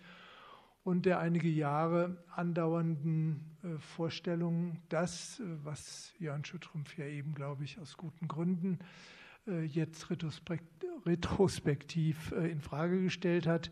[0.84, 7.64] und der einige Jahre andauernden äh, Vorstellung, das, äh, was Jörn Schüttrumpf ja eben, glaube
[7.64, 8.80] ich, aus guten Gründen
[9.66, 13.72] jetzt retrospektiv in Frage gestellt hat,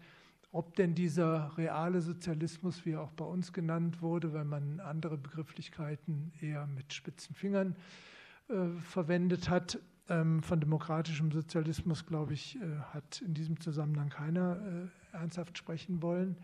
[0.56, 5.18] ob denn dieser reale Sozialismus, wie er auch bei uns genannt wurde, weil man andere
[5.18, 7.76] Begrifflichkeiten eher mit spitzen Fingern
[8.48, 12.60] äh, verwendet hat, ähm, von demokratischem Sozialismus, glaube ich, äh,
[12.94, 16.38] hat in diesem Zusammenhang keiner äh, ernsthaft sprechen wollen,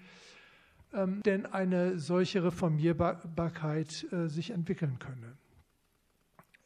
[0.93, 5.37] ähm, denn eine solche Reformierbarkeit äh, sich entwickeln könne.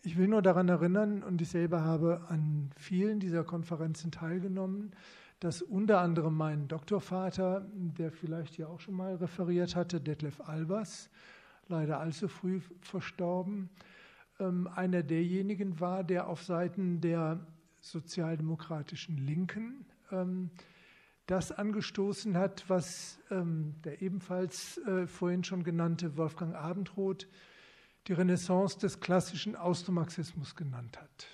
[0.02, 4.96] Ich will nur daran erinnern, und ich selber habe an vielen dieser Konferenzen teilgenommen,
[5.40, 11.10] dass unter anderem mein Doktorvater, der vielleicht hier auch schon mal referiert hatte, Detlef Albers,
[11.68, 13.70] leider allzu früh verstorben,
[14.40, 17.46] ähm, einer derjenigen war, der auf Seiten der
[17.82, 20.50] sozialdemokratischen Linken ähm,
[21.28, 27.28] das angestoßen hat, was ähm, der ebenfalls äh, vorhin schon genannte Wolfgang Abendroth
[28.08, 31.28] die Renaissance des klassischen Austromarxismus genannt hat.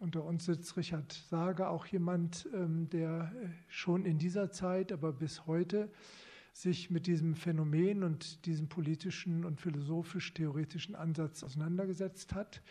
[0.00, 5.12] Unter uns sitzt Richard Sager, auch jemand, ähm, der äh, schon in dieser Zeit, aber
[5.12, 5.90] bis heute
[6.52, 12.62] sich mit diesem Phänomen und diesem politischen und philosophisch-theoretischen Ansatz auseinandergesetzt hat.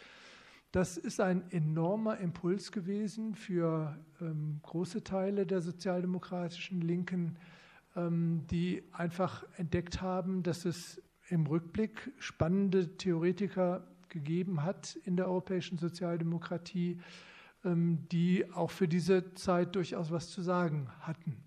[0.72, 7.36] Das ist ein enormer Impuls gewesen für ähm, große Teile der sozialdemokratischen Linken,
[7.98, 13.86] ähm, die einfach entdeckt haben, dass es im Rückblick spannende Theoretiker
[14.17, 16.99] gegeben hat in der europäischen Sozialdemokratie,
[17.63, 21.38] ähm, die auch für diese Zeit durchaus was zu sagen hatten.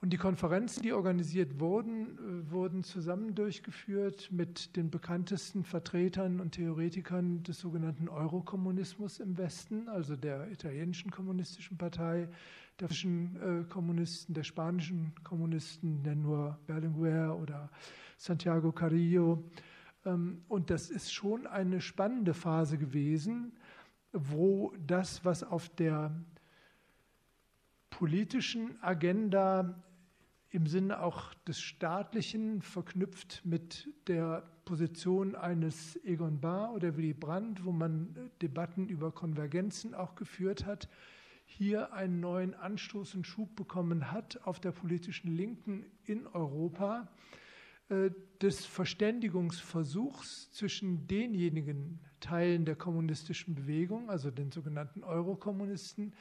[0.00, 6.52] Und die Konferenzen, die organisiert wurden, äh, wurden zusammen durchgeführt mit den bekanntesten Vertretern und
[6.52, 12.28] Theoretikern des sogenannten Eurokommunismus im Westen, also der italienischen kommunistischen Partei,
[12.80, 17.70] der finnischen äh, Kommunisten, der spanischen Kommunisten, nennen nur Berlinguer oder
[18.18, 19.42] Santiago Carrillo.
[20.04, 23.52] Ähm, und das ist schon eine spannende Phase gewesen,
[24.12, 26.14] wo das, was auf der
[27.90, 29.82] politischen Agenda
[30.50, 37.64] im Sinne auch des Staatlichen verknüpft mit der Position eines Egon Bahr oder Willy Brandt,
[37.64, 40.88] wo man Debatten über Konvergenzen auch geführt hat,
[41.44, 47.08] hier einen neuen Anstoß und Schub bekommen hat auf der politischen Linken in Europa,
[48.40, 56.14] des Verständigungsversuchs zwischen denjenigen Teilen der kommunistischen Bewegung, also den sogenannten Eurokommunisten,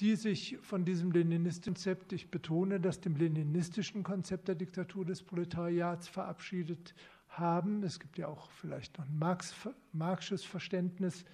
[0.00, 5.22] die sich von diesem leninistischen Konzept, ich betone das, dem leninistischen Konzept der Diktatur des
[5.22, 6.94] Proletariats verabschiedet
[7.28, 7.82] haben.
[7.82, 9.54] Es gibt ja auch vielleicht noch ein Marx,
[9.92, 11.24] Marxisches Verständnis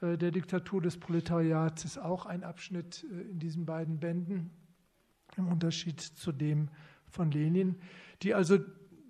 [0.00, 4.50] äh, der Diktatur des Proletariats, ist auch ein Abschnitt äh, in diesen beiden Bänden,
[5.36, 6.68] im Unterschied zu dem
[7.12, 7.76] von Lenin,
[8.22, 8.58] die also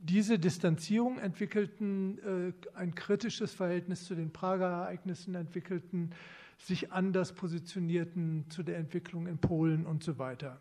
[0.02, 6.10] diese Distanzierung entwickelten, äh, ein kritisches Verhältnis zu den Prager Ereignissen entwickelten,
[6.58, 10.60] sich anders positionierten zu der Entwicklung in Polen und so weiter.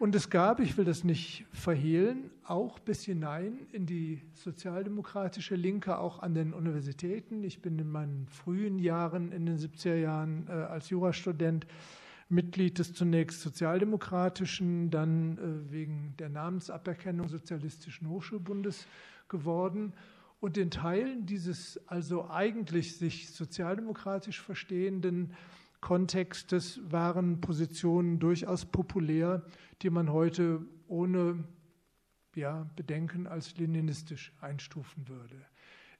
[0.00, 5.98] Und es gab, ich will das nicht verhehlen, auch bis hinein in die sozialdemokratische Linke,
[5.98, 7.44] auch an den Universitäten.
[7.44, 11.66] Ich bin in meinen frühen Jahren, in den 70er Jahren äh, als Jurastudent
[12.30, 18.86] Mitglied des zunächst sozialdemokratischen, dann äh, wegen der Namensaberkennung Sozialistischen Hochschulbundes
[19.28, 19.92] geworden
[20.40, 25.34] und in Teilen dieses also eigentlich sich sozialdemokratisch verstehenden
[25.80, 29.44] Kontextes waren Positionen durchaus populär,
[29.82, 31.44] die man heute ohne
[32.34, 35.36] ja, Bedenken als leninistisch einstufen würde.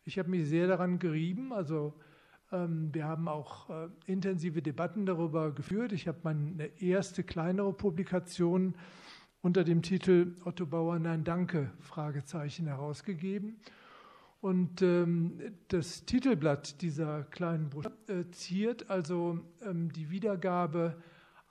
[0.05, 1.95] Ich habe mich sehr daran gerieben, also
[2.51, 5.93] wir haben auch äh, intensive Debatten darüber geführt.
[5.93, 8.75] Ich habe meine erste kleinere Publikation
[9.41, 13.61] unter dem Titel Otto Bauer Nein Danke Fragezeichen herausgegeben
[14.41, 20.97] und ähm, das Titelblatt dieser kleinen Broschüre äh, ziert also ähm, die Wiedergabe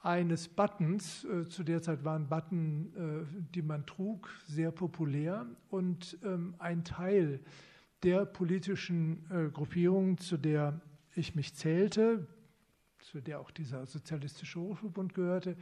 [0.01, 1.23] eines Buttons.
[1.25, 5.45] Äh, zu der Zeit waren Button, die man trug, sehr populär.
[5.69, 7.41] Und ähm, ein Teil
[8.01, 10.79] der politischen Gruppierung, zu der
[11.19, 12.27] ich mich zählte,
[12.99, 15.55] zu der auch dieser Sozialistische Hochschulbund gehörte,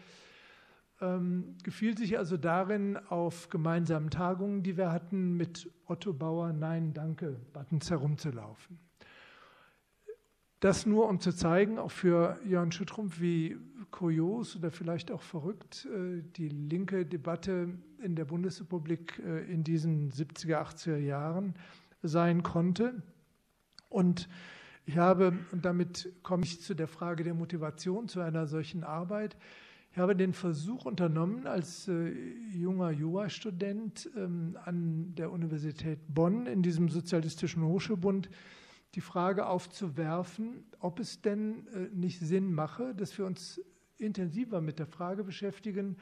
[1.02, 6.93] ähm, gefiel sich also darin, auf gemeinsamen Tagungen, die wir hatten, mit Otto Bauer Nein,
[6.93, 8.80] danke Buttons herumzulaufen.
[10.60, 13.58] Das nur, um zu zeigen, auch für Jörn Schüttrumpf, wie
[13.91, 17.70] kurios oder vielleicht auch verrückt äh, die linke Debatte
[18.02, 21.54] in der Bundesrepublik äh, in diesen 70er, 80er Jahren
[22.02, 23.04] sein konnte.
[23.89, 24.28] Und
[24.88, 29.36] ich habe, und damit komme ich zu der Frage der Motivation zu einer solchen Arbeit,
[29.91, 32.13] ich habe den Versuch unternommen, als äh,
[32.54, 38.30] junger Jurastudent ähm, an der Universität Bonn in diesem Sozialistischen Hochschulbund
[38.95, 43.60] die Frage aufzuwerfen, ob es denn äh, nicht Sinn mache, dass wir uns
[43.97, 45.97] intensiver mit der Frage beschäftigen,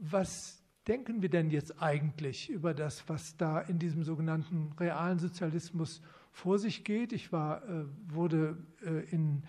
[0.00, 6.02] was denken wir denn jetzt eigentlich über das, was da in diesem sogenannten realen Sozialismus
[6.32, 7.12] vor sich geht.
[7.12, 9.42] Ich war, äh, wurde äh, in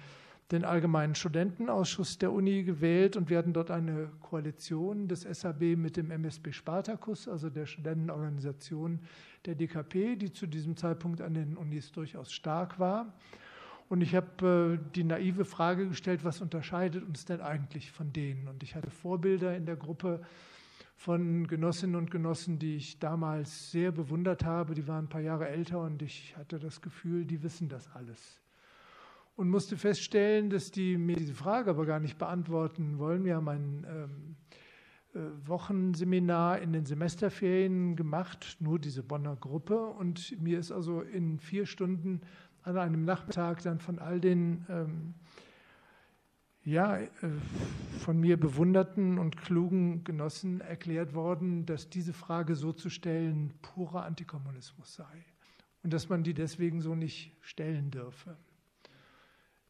[0.51, 5.97] den Allgemeinen Studentenausschuss der Uni gewählt und wir hatten dort eine Koalition des SAB mit
[5.97, 8.99] dem MSB Spartacus, also der Studentenorganisation
[9.45, 13.13] der DKP, die zu diesem Zeitpunkt an den Unis durchaus stark war.
[13.89, 18.47] Und ich habe äh, die naive Frage gestellt, was unterscheidet uns denn eigentlich von denen?
[18.47, 20.21] Und ich hatte Vorbilder in der Gruppe
[21.03, 24.73] von Genossinnen und Genossen, die ich damals sehr bewundert habe.
[24.73, 28.39] Die waren ein paar Jahre älter und ich hatte das Gefühl, die wissen das alles
[29.35, 33.25] und musste feststellen, dass die mir diese Frage aber gar nicht beantworten wollen.
[33.25, 34.35] Wir haben ein ähm,
[35.13, 39.85] äh, Wochenseminar in den Semesterferien gemacht, nur diese Bonner Gruppe.
[39.85, 42.21] Und mir ist also in vier Stunden
[42.61, 45.15] an einem Nachmittag dann von all den ähm,
[46.65, 47.09] ja, äh,
[47.99, 54.05] von mir bewunderten und klugen Genossen erklärt worden, dass diese Frage so zu stellen purer
[54.05, 55.25] Antikommunismus sei
[55.83, 58.37] und dass man die deswegen so nicht stellen dürfe.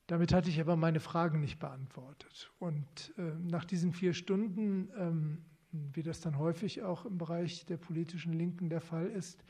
[0.08, 2.52] Damit hatte ich aber meine Fragen nicht beantwortet.
[2.60, 7.78] Und äh, nach diesen vier Stunden, ähm, wie das dann häufig auch im Bereich der
[7.78, 9.44] politischen Linken der Fall ist,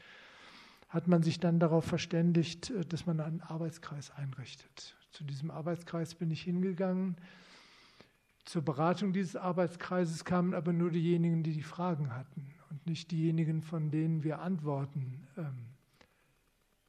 [0.89, 4.95] hat man sich dann darauf verständigt, äh, dass man einen Arbeitskreis einrichtet.
[5.13, 7.17] Zu diesem Arbeitskreis bin ich hingegangen.
[8.45, 13.61] Zur Beratung dieses Arbeitskreises kamen aber nur diejenigen, die die Fragen hatten und nicht diejenigen,
[13.61, 15.67] von denen wir Antworten ähm,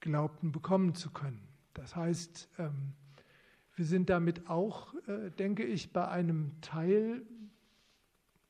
[0.01, 1.47] glaubten bekommen zu können.
[1.75, 2.95] Das heißt, ähm,
[3.77, 7.27] wir sind damit auch, äh, denke ich, bei einem Teil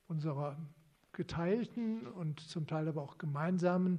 [0.07, 0.57] unserer
[1.13, 3.99] geteilten und zum Teil aber auch gemeinsamen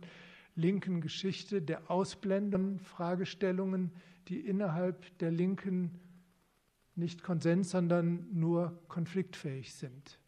[0.56, 3.92] linken Geschichte der Ausblendung Fragestellungen,
[4.28, 6.00] die innerhalb der Linken
[6.96, 10.20] nicht Konsens, sondern nur konfliktfähig sind.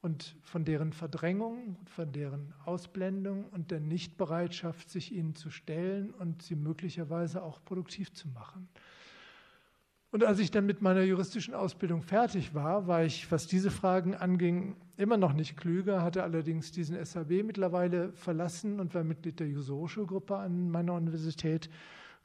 [0.00, 6.42] Und von deren Verdrängung, von deren Ausblendung und der Nichtbereitschaft, sich ihnen zu stellen und
[6.42, 8.68] sie möglicherweise auch produktiv zu machen.
[10.12, 14.14] Und als ich dann mit meiner juristischen Ausbildung fertig war, war ich, was diese Fragen
[14.14, 19.48] anging, immer noch nicht klüger, hatte allerdings diesen SAB mittlerweile verlassen und war Mitglied der
[19.48, 21.70] Jusorsche-Gruppe an meiner Universität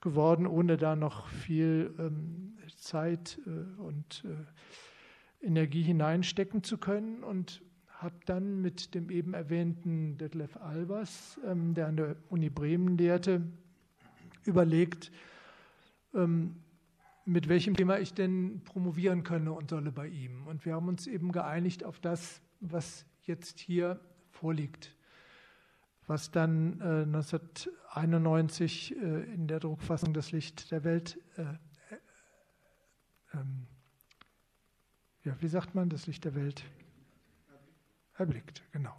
[0.02, 4.26] geworden, ohne da noch viel ähm, Zeit äh, und
[5.42, 7.24] äh, Energie hineinstecken zu können.
[7.24, 12.98] Und habe dann mit dem eben erwähnten Detlef Albers, ähm, der an der Uni Bremen
[12.98, 13.44] lehrte,
[14.44, 15.10] überlegt,
[16.14, 16.58] ähm,
[17.28, 20.48] mit welchem Thema ich denn promovieren könne und solle bei ihm.
[20.48, 24.00] Und wir haben uns eben geeinigt auf das, was jetzt hier
[24.30, 24.96] vorliegt,
[26.08, 31.98] was dann äh, 1991 äh, in der Druckfassung Das Licht der Welt, äh, äh
[33.34, 33.68] ähm,
[35.26, 36.64] ja, wie sagt man, das Licht der Welt
[38.14, 38.96] erblickt, genau.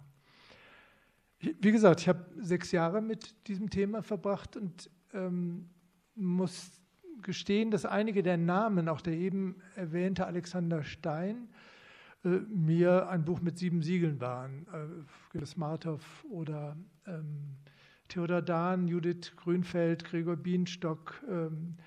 [1.39, 5.69] Wie gesagt, ich habe sechs Jahre mit diesem Thema verbracht und ähm,
[6.13, 6.78] muss
[7.23, 11.49] gestehen, dass einige der Namen, auch der eben erwähnte Alexander Stein,
[12.23, 14.67] äh, mir ein Buch mit sieben Siegeln waren.
[14.73, 16.75] Äh, Martov oder
[17.07, 17.55] ähm,
[18.09, 21.77] Theodor Dahn, Judith Grünfeld, Gregor Bienstock, ähm,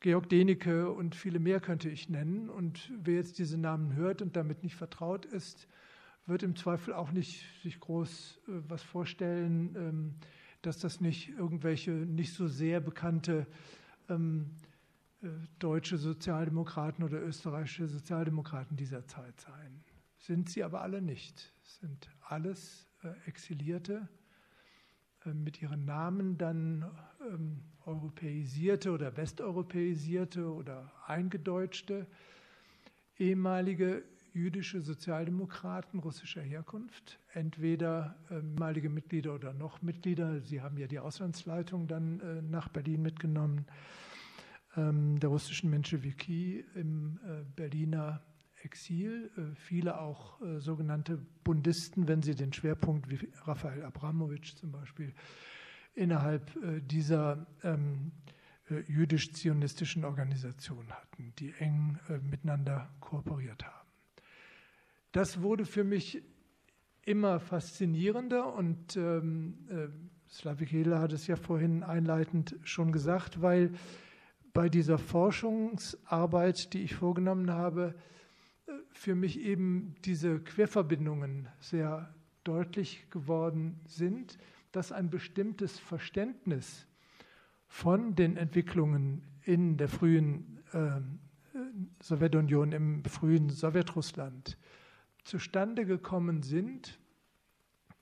[0.00, 2.48] Georg Denecke und viele mehr könnte ich nennen.
[2.48, 5.68] Und wer jetzt diese Namen hört und damit nicht vertraut ist,
[6.26, 10.14] wird im Zweifel auch nicht sich groß äh, was vorstellen, ähm,
[10.62, 13.46] dass das nicht irgendwelche nicht so sehr bekannte
[14.10, 14.50] ähm,
[15.22, 19.84] äh, deutsche Sozialdemokraten oder österreichische Sozialdemokraten dieser Zeit sein.
[20.18, 21.52] Sind sie aber alle nicht.
[21.62, 24.08] Sind alles äh, Exilierte,
[25.24, 26.90] äh, mit ihren Namen dann
[27.32, 32.06] ähm, europäisierte oder westeuropäisierte oder eingedeutschte
[33.18, 34.02] ehemalige
[34.32, 40.40] jüdische Sozialdemokraten russischer Herkunft, entweder ähm, ehemalige Mitglieder oder noch Mitglieder.
[40.42, 43.64] Sie haben ja die Auslandsleitung dann äh, nach Berlin mitgenommen
[44.76, 48.22] ähm, der russischen Menschewiki im äh, Berliner
[48.62, 55.14] Exil, äh, viele auch sogenannte Bundisten, wenn sie den Schwerpunkt wie Raphael Abramowitsch zum Beispiel
[55.94, 56.52] innerhalb
[56.86, 58.12] dieser ähm,
[58.68, 63.79] äh, jüdisch-zionistischen Organisation hatten, die eng miteinander kooperiert haben.
[65.12, 66.22] Das wurde für mich
[67.04, 69.88] immer faszinierender und ähm, äh,
[70.28, 73.72] Slavik Hela hat es ja vorhin einleitend schon gesagt, weil
[74.52, 77.94] bei dieser Forschungsarbeit, die ich vorgenommen habe,
[78.66, 84.38] äh, für mich eben diese Querverbindungen sehr deutlich geworden sind,
[84.70, 86.86] dass ein bestimmtes Verständnis
[87.66, 91.00] von den Entwicklungen in der frühen äh,
[92.00, 94.56] Sowjetunion, im frühen Sowjetrussland
[95.30, 96.98] zustande gekommen sind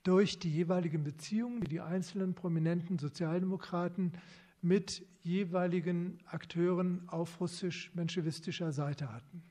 [0.01, 4.13] durch die jeweiligen Beziehungen, die die einzelnen prominenten Sozialdemokraten
[4.61, 9.43] mit jeweiligen Akteuren auf russisch-menschewistischer Seite hatten.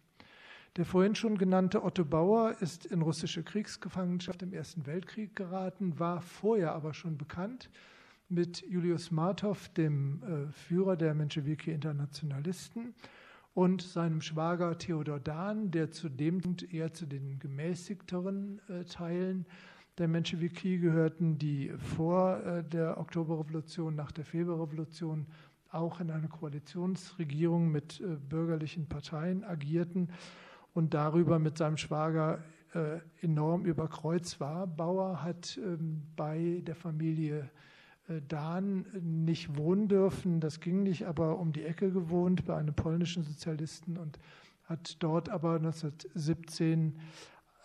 [0.77, 6.21] Der vorhin schon genannte Otto Bauer ist in russische Kriegsgefangenschaft im Ersten Weltkrieg geraten, war
[6.21, 7.71] vorher aber schon bekannt
[8.29, 12.95] mit Julius Martov, dem äh, Führer der Menschewiki-Internationalisten,
[13.55, 16.41] und seinem Schwager Theodor Dahn, der zu dem
[16.71, 19.47] eher zu den gemäßigteren äh, Teilen
[19.99, 25.27] der Menschewiki gehörten, die vor äh, der Oktoberrevolution, nach der Februarrevolution
[25.71, 30.11] auch in einer Koalitionsregierung mit äh, bürgerlichen Parteien agierten
[30.73, 32.43] und darüber mit seinem Schwager
[33.23, 34.67] enorm über Kreuz war.
[34.67, 37.49] Bauer hat ähm, bei der Familie
[38.29, 40.41] Dahn nicht wohnen dürfen.
[40.41, 44.19] Das ging nicht, aber um die Ecke gewohnt bei einem polnischen Sozialisten und
[44.65, 46.99] hat dort aber 1917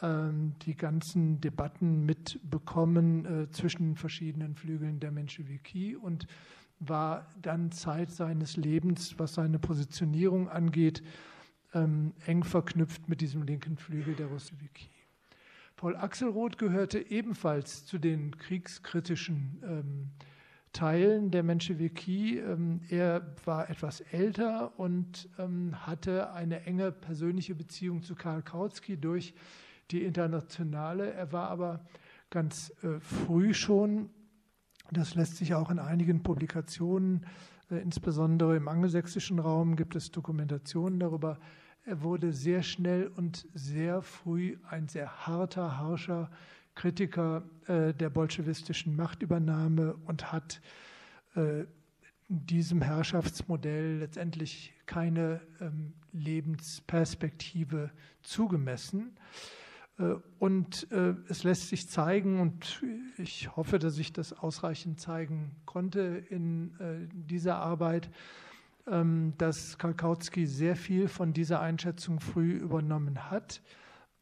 [0.02, 6.28] ähm, die ganzen Debatten mitbekommen äh, zwischen verschiedenen Flügeln der Menschewiki und
[6.80, 11.04] war dann Zeit seines Lebens, was seine Positionierung angeht,
[11.74, 14.90] ähm, eng verknüpft mit diesem linken Flügel der Russewiki.
[15.76, 20.10] Paul Axelroth gehörte ebenfalls zu den kriegskritischen ähm,
[20.74, 22.40] Teilen der Menschewiki.
[22.40, 28.98] Ähm, er war etwas älter und ähm, hatte eine enge persönliche Beziehung zu Karl Kautsky
[28.98, 29.34] durch
[29.92, 31.14] die Internationale.
[31.14, 31.86] Er war aber
[32.32, 34.10] ganz äh, früh schon,
[34.92, 37.28] das lässt sich auch in einigen Publikationen,
[37.70, 41.40] äh, insbesondere im angelsächsischen Raum, gibt es Dokumentationen darüber.
[41.86, 46.32] Er wurde sehr schnell und sehr früh ein sehr harter, harscher
[46.76, 50.62] Kritiker äh, der bolschewistischen Machtübernahme und hat
[51.36, 51.66] äh,
[52.28, 59.18] diesem Herrschaftsmodell letztendlich keine ähm, Lebensperspektive zugemessen.
[60.00, 62.84] Äh, und äh, es lässt sich zeigen, und
[63.18, 68.10] ich hoffe, dass ich das ausreichend zeigen konnte in äh, dieser Arbeit,
[68.88, 73.62] ähm, dass Kalkautsky sehr viel von dieser Einschätzung früh übernommen hat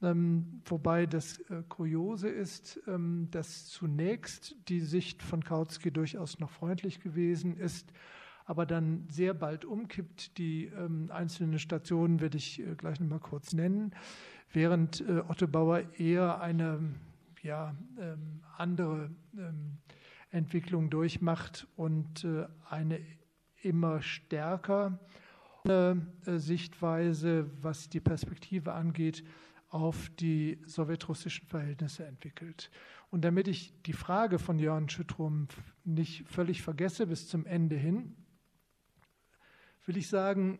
[0.01, 6.49] ähm, wobei das äh, Kuriose ist, ähm, dass zunächst die Sicht von Kautsky durchaus noch
[6.49, 7.93] freundlich gewesen ist,
[8.45, 10.37] aber dann sehr bald umkippt.
[10.37, 13.91] Die ähm, einzelnen Stationen werde ich äh, gleich noch mal kurz nennen,
[14.51, 16.95] während äh, Otto Bauer eher eine
[17.43, 19.77] ja, ähm, andere ähm,
[20.31, 22.99] Entwicklung durchmacht und äh, eine
[23.61, 24.99] immer stärker
[25.65, 25.93] äh,
[26.25, 29.23] Sichtweise, was die Perspektive angeht,
[29.72, 32.69] auf die sowjetrussischen Verhältnisse entwickelt.
[33.09, 35.47] Und damit ich die Frage von Jörn Schüttrum
[35.86, 38.15] nicht völlig vergesse bis zum Ende hin,
[39.86, 40.59] will ich sagen,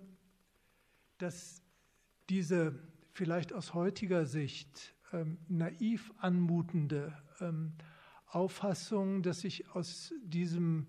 [1.18, 1.62] dass
[2.30, 2.80] diese
[3.12, 7.74] vielleicht aus heutiger Sicht ähm, naiv anmutende ähm,
[8.28, 10.88] Auffassung, dass sich aus diesem,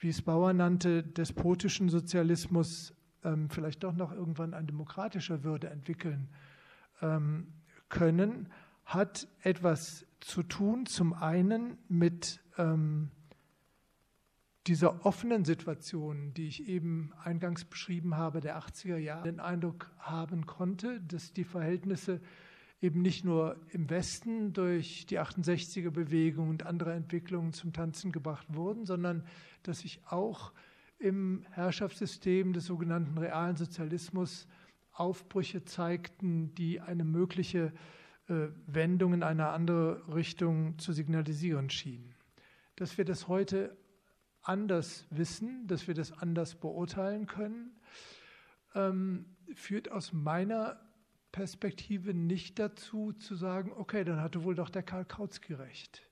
[0.00, 2.92] wie es Bauer nannte, despotischen Sozialismus
[3.22, 6.28] ähm, vielleicht doch noch irgendwann ein demokratischer würde entwickeln
[7.02, 7.48] ähm,
[7.88, 8.48] können,
[8.84, 13.10] hat etwas zu tun, zum einen mit ähm,
[14.66, 20.46] dieser offenen Situation, die ich eben eingangs beschrieben habe, der 80er Jahre, den Eindruck haben
[20.46, 22.20] konnte, dass die Verhältnisse
[22.80, 28.46] eben nicht nur im Westen durch die 68er Bewegung und andere Entwicklungen zum Tanzen gebracht
[28.54, 29.24] wurden, sondern
[29.62, 30.52] dass sich auch
[30.98, 34.46] im Herrschaftssystem des sogenannten realen Sozialismus
[34.92, 37.72] Aufbrüche zeigten, die eine mögliche
[38.28, 42.14] äh, Wendung in eine andere Richtung zu signalisieren schienen.
[42.76, 43.76] Dass wir das heute
[44.42, 47.80] anders wissen, dass wir das anders beurteilen können,
[48.74, 50.80] ähm, führt aus meiner
[51.30, 56.02] Perspektive nicht dazu zu sagen, okay, dann hatte wohl doch der Karl Kautsky recht.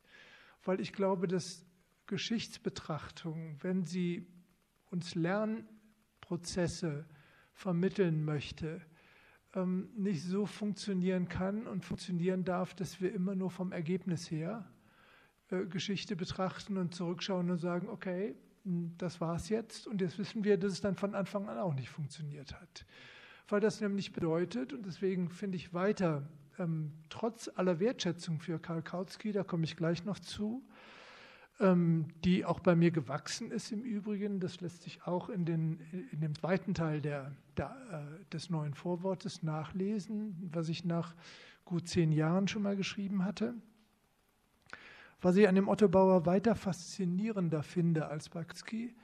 [0.65, 1.67] Weil ich glaube, dass
[2.07, 4.27] Geschichtsbetrachtung, wenn sie
[4.91, 7.07] uns Lernprozesse
[7.61, 8.81] vermitteln möchte,
[9.55, 14.67] ähm, nicht so funktionieren kann und funktionieren darf, dass wir immer nur vom Ergebnis her
[15.51, 18.35] äh, Geschichte betrachten und zurückschauen und sagen, okay,
[18.65, 21.59] hm, das war es jetzt und jetzt wissen wir, dass es dann von Anfang an
[21.59, 22.87] auch nicht funktioniert hat.
[23.47, 26.27] Weil das nämlich bedeutet, und deswegen finde ich weiter,
[26.59, 30.67] ähm, trotz aller Wertschätzung für Karl Kautsky, da komme ich gleich noch zu,
[31.61, 34.41] die auch bei mir gewachsen ist im Übrigen.
[34.41, 35.81] Das lässt sich auch in, den,
[36.11, 41.15] in dem zweiten Teil der, der, äh, des neuen Vorwortes nachlesen, was ich nach
[41.67, 43.55] gut zehn Jahren schon mal geschrieben hatte.
[45.21, 48.95] Was ich an dem Otto Bauer weiter faszinierender finde als Bakski,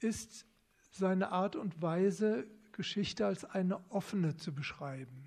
[0.00, 0.44] ist
[0.90, 5.25] seine Art und Weise, Geschichte als eine offene zu beschreiben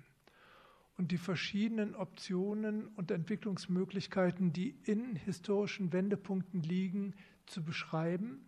[1.00, 7.14] und die verschiedenen Optionen und Entwicklungsmöglichkeiten, die in historischen Wendepunkten liegen,
[7.46, 8.44] zu beschreiben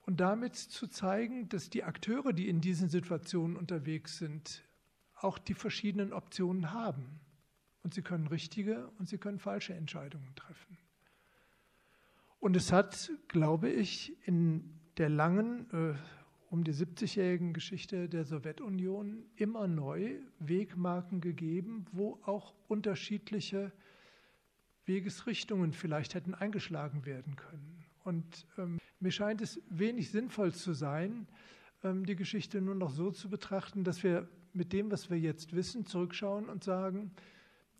[0.00, 4.64] und damit zu zeigen, dass die Akteure, die in diesen Situationen unterwegs sind,
[5.14, 7.20] auch die verschiedenen Optionen haben.
[7.84, 10.76] Und sie können richtige und sie können falsche Entscheidungen treffen.
[12.40, 15.94] Und es hat, glaube ich, in der langen, äh,
[16.50, 23.72] um die 70-jährigen Geschichte der Sowjetunion immer neu Wegmarken gegeben, wo auch unterschiedliche
[24.86, 27.84] Wegesrichtungen vielleicht hätten eingeschlagen werden können.
[28.04, 31.26] Und ähm, mir scheint es wenig sinnvoll zu sein,
[31.84, 35.54] ähm, die Geschichte nur noch so zu betrachten, dass wir mit dem, was wir jetzt
[35.54, 37.12] wissen, zurückschauen und sagen,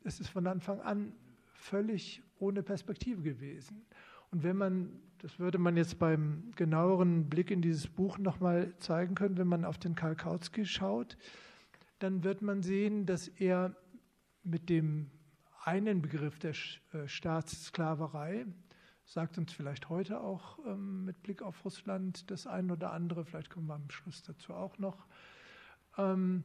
[0.05, 1.15] es ist von Anfang an
[1.53, 3.87] völlig ohne Perspektive gewesen.
[4.31, 9.15] Und wenn man das würde man jetzt beim genaueren Blick in dieses Buch nochmal zeigen
[9.15, 11.17] können, wenn man auf den Karl Kautsky schaut,
[11.99, 13.75] dann wird man sehen, dass er
[14.45, 15.11] mit dem
[15.65, 16.55] einen Begriff der
[16.93, 18.47] äh, Staatssklaverei,
[19.05, 23.51] sagt uns vielleicht heute auch ähm, mit Blick auf Russland das ein oder andere, vielleicht
[23.51, 25.07] kommen wir am Schluss dazu auch noch,
[25.97, 26.45] ähm,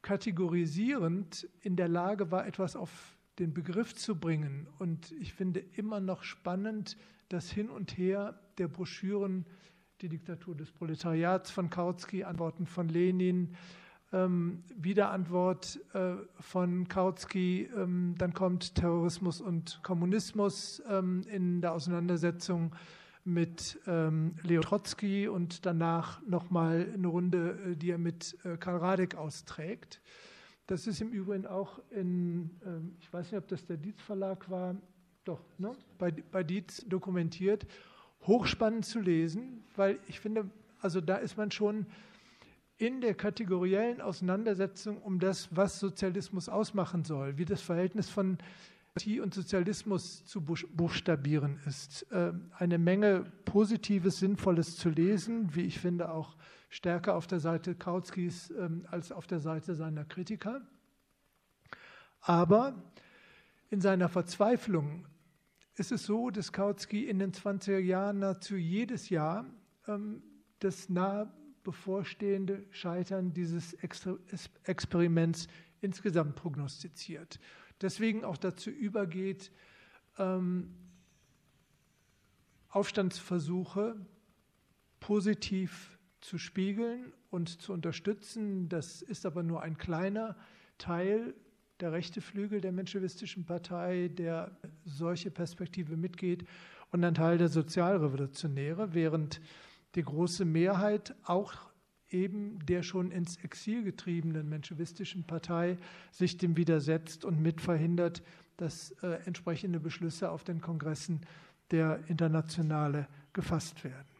[0.00, 4.66] kategorisierend in der Lage war, etwas auf den Begriff zu bringen.
[4.78, 6.96] Und ich finde immer noch spannend
[7.28, 9.44] das Hin und Her der Broschüren,
[10.00, 13.56] die Diktatur des Proletariats von Kautsky, Antworten von Lenin,
[14.12, 22.74] ähm, Wiederantwort äh, von Kautsky, ähm, dann kommt Terrorismus und Kommunismus ähm, in der Auseinandersetzung
[23.24, 28.78] mit ähm, Leo Trotzki und danach nochmal eine Runde, äh, die er mit äh, Karl
[28.78, 30.00] Radek austrägt.
[30.66, 34.50] Das ist im Übrigen auch in, ähm, ich weiß nicht, ob das der Dietz Verlag
[34.50, 34.76] war,
[35.24, 35.72] doch, ne?
[35.98, 37.66] bei, bei Dietz dokumentiert.
[38.26, 40.50] Hochspannend zu lesen, weil ich finde,
[40.80, 41.86] also da ist man schon
[42.78, 48.38] in der kategoriellen Auseinandersetzung um das, was Sozialismus ausmachen soll, wie das Verhältnis von
[48.96, 52.06] Demokratie und Sozialismus zu buchstabieren ist.
[52.10, 56.34] Ähm, eine Menge Positives, Sinnvolles zu lesen, wie ich finde auch
[56.76, 60.60] stärker auf der Seite Kautskis ähm, als auf der Seite seiner Kritiker.
[62.20, 62.74] Aber
[63.70, 65.06] in seiner Verzweiflung
[65.74, 69.46] ist es so, dass Kautsky in den 20er Jahren nahezu jedes Jahr
[69.88, 70.22] ähm,
[70.60, 73.76] das nah bevorstehende Scheitern dieses
[74.64, 75.48] Experiments
[75.80, 77.40] insgesamt prognostiziert
[77.80, 79.50] deswegen auch dazu übergeht,
[80.18, 80.74] ähm,
[82.68, 83.96] Aufstandsversuche
[85.00, 85.95] positiv
[86.26, 88.68] zu spiegeln und zu unterstützen.
[88.68, 90.36] Das ist aber nur ein kleiner
[90.76, 91.34] Teil
[91.78, 96.44] der rechte Flügel der menschewistischen Partei, der solche Perspektive mitgeht,
[96.90, 99.40] und ein Teil der Sozialrevolutionäre, während
[99.94, 101.54] die große Mehrheit auch
[102.10, 105.78] eben der schon ins Exil getriebenen menschewistischen Partei
[106.10, 108.22] sich dem widersetzt und mitverhindert,
[108.56, 111.20] dass äh, entsprechende Beschlüsse auf den Kongressen
[111.70, 114.15] der Internationale gefasst werden.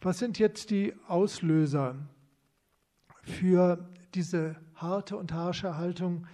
[0.00, 1.96] Was sind jetzt die Auslöser
[3.24, 6.28] für diese harte und harsche Haltung?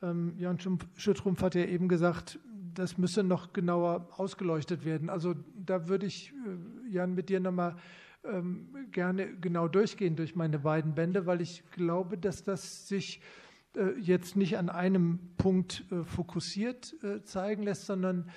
[0.00, 0.58] Ähm, Jan
[0.96, 2.38] Schüttrumpf hat ja eben gesagt,
[2.72, 5.10] das müsse noch genauer ausgeleuchtet werden.
[5.10, 7.76] Also da würde ich, äh, Jan, mit dir nochmal
[8.24, 13.20] ähm, gerne genau durchgehen durch meine beiden Bände, weil ich glaube, dass das sich
[13.76, 18.30] äh, jetzt nicht an einem Punkt äh, fokussiert äh, zeigen lässt, sondern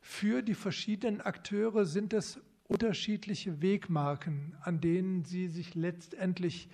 [0.00, 6.68] für die verschiedenen Akteure sind es unterschiedliche Wegmarken, an denen sie sich letztendlich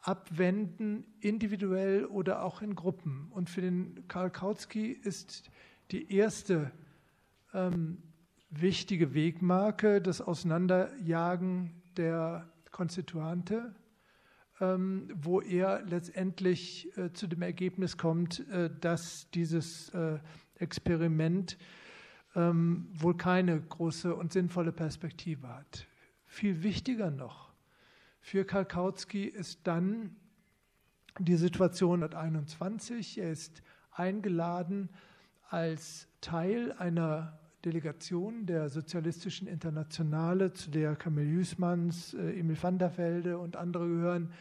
[0.00, 3.28] abwenden, individuell oder auch in Gruppen.
[3.30, 5.50] Und für den Karl Kautsky ist
[5.90, 6.70] die erste
[7.52, 8.02] ähm,
[8.50, 13.74] wichtige Wegmarke das Auseinanderjagen der Konstituante,
[14.60, 20.18] ähm, wo er letztendlich äh, zu dem Ergebnis kommt, äh, dass dieses äh,
[20.56, 21.58] Experiment
[22.38, 25.86] ähm, wohl keine große und sinnvolle Perspektive hat.
[26.24, 27.48] Viel wichtiger noch
[28.28, 30.14] für Karl Kautsky ist dann
[31.18, 33.16] die Situation 1921.
[33.16, 34.90] Er ist eingeladen
[35.48, 42.98] als Teil einer Delegation der Sozialistischen Internationale, zu der Kamil Jüßmanns, äh, Emil van der
[42.98, 44.32] Velde und andere gehören,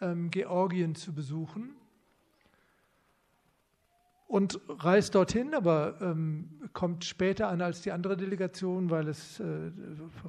[0.00, 1.76] ähm, Georgien zu besuchen.
[4.26, 9.70] Und reist dorthin, aber ähm, kommt später an als die andere Delegation, weil es äh,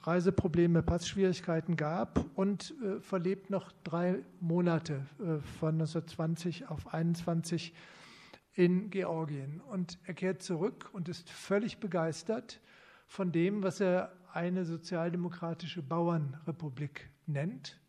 [0.04, 7.74] Reiseprobleme, Passschwierigkeiten gab und äh, verlebt noch drei Monate äh, von 1920 auf 21
[8.54, 9.62] in Georgien.
[9.62, 12.62] Und er kehrt zurück und ist völlig begeistert
[13.08, 17.80] von dem, was er eine sozialdemokratische Bauernrepublik nennt.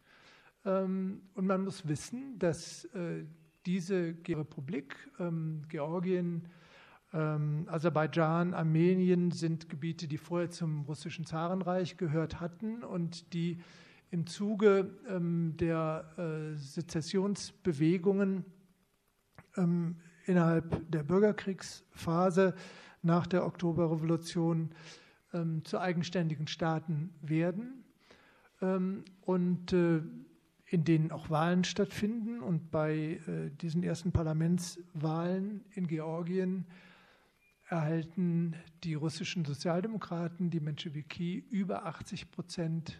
[0.64, 3.24] Ähm, und man muss wissen, dass äh,
[3.68, 6.48] diese Republik, ähm, Georgien,
[7.12, 13.60] ähm, Aserbaidschan, Armenien sind Gebiete, die vorher zum russischen Zarenreich gehört hatten und die
[14.10, 14.90] im Zuge
[15.58, 18.46] der äh, Sezessionsbewegungen
[20.24, 22.54] innerhalb der Bürgerkriegsphase
[23.02, 24.70] nach der Oktoberrevolution
[25.34, 27.84] ähm, zu eigenständigen Staaten werden.
[28.62, 30.00] Ähm, und äh,
[30.70, 32.40] in denen auch Wahlen stattfinden.
[32.40, 36.66] Und bei äh, diesen ersten Parlamentswahlen in Georgien
[37.68, 38.54] erhalten
[38.84, 42.98] die russischen Sozialdemokraten, die Menschewiki, über 80 Prozent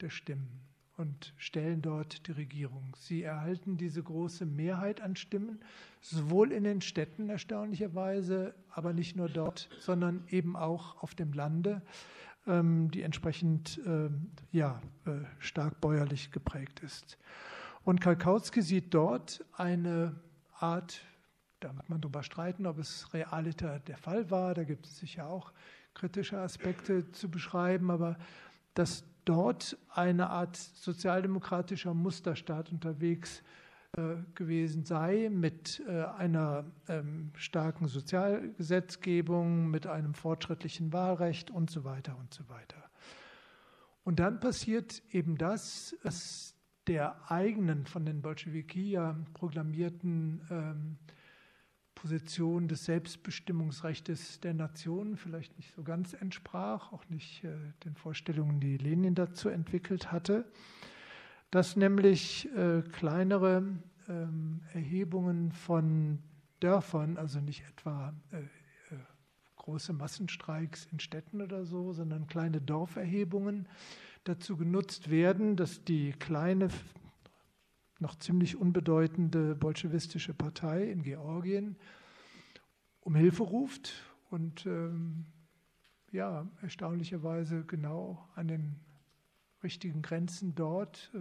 [0.00, 2.96] der Stimmen und stellen dort die Regierung.
[2.98, 5.60] Sie erhalten diese große Mehrheit an Stimmen,
[6.00, 11.82] sowohl in den Städten erstaunlicherweise, aber nicht nur dort, sondern eben auch auf dem Lande,
[12.46, 17.18] die entsprechend ähm, ja, äh, stark bäuerlich geprägt ist.
[17.84, 20.14] Und Kalkautsky sieht dort eine
[20.58, 21.00] Art,
[21.60, 25.28] da mag man darüber streiten, ob es realiter der Fall war, da gibt es sicher
[25.28, 25.52] auch
[25.94, 28.16] kritische Aspekte zu beschreiben, aber
[28.74, 33.65] dass dort eine Art sozialdemokratischer Musterstaat unterwegs äh,
[34.34, 42.16] gewesen sei, mit äh, einer ähm, starken Sozialgesetzgebung, mit einem fortschrittlichen Wahlrecht und so weiter
[42.18, 42.90] und so weiter.
[44.04, 46.54] Und dann passiert eben das, was
[46.86, 50.98] der eigenen von den Bolschewiki ja proklamierten ähm,
[51.96, 58.60] Position des Selbstbestimmungsrechts der Nation vielleicht nicht so ganz entsprach, auch nicht äh, den Vorstellungen,
[58.60, 60.44] die Lenin dazu entwickelt hatte,
[61.50, 63.62] dass nämlich äh, kleinere
[64.08, 66.18] ähm, Erhebungen von
[66.60, 68.98] Dörfern, also nicht etwa äh, äh
[69.56, 73.68] große Massenstreiks in Städten oder so, sondern kleine Dorferhebungen
[74.24, 76.68] dazu genutzt werden, dass die kleine
[77.98, 81.76] noch ziemlich unbedeutende bolschewistische Partei in Georgien
[83.00, 83.92] um Hilfe ruft
[84.30, 85.26] und ähm,
[86.12, 88.80] ja, erstaunlicherweise genau an den
[89.62, 91.18] richtigen Grenzen dort äh,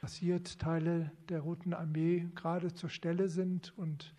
[0.00, 4.14] passiert, Teile der Roten Armee gerade zur Stelle sind und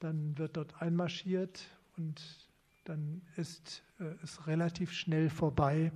[0.00, 2.48] dann wird dort einmarschiert und
[2.84, 5.92] dann ist äh, es relativ schnell vorbei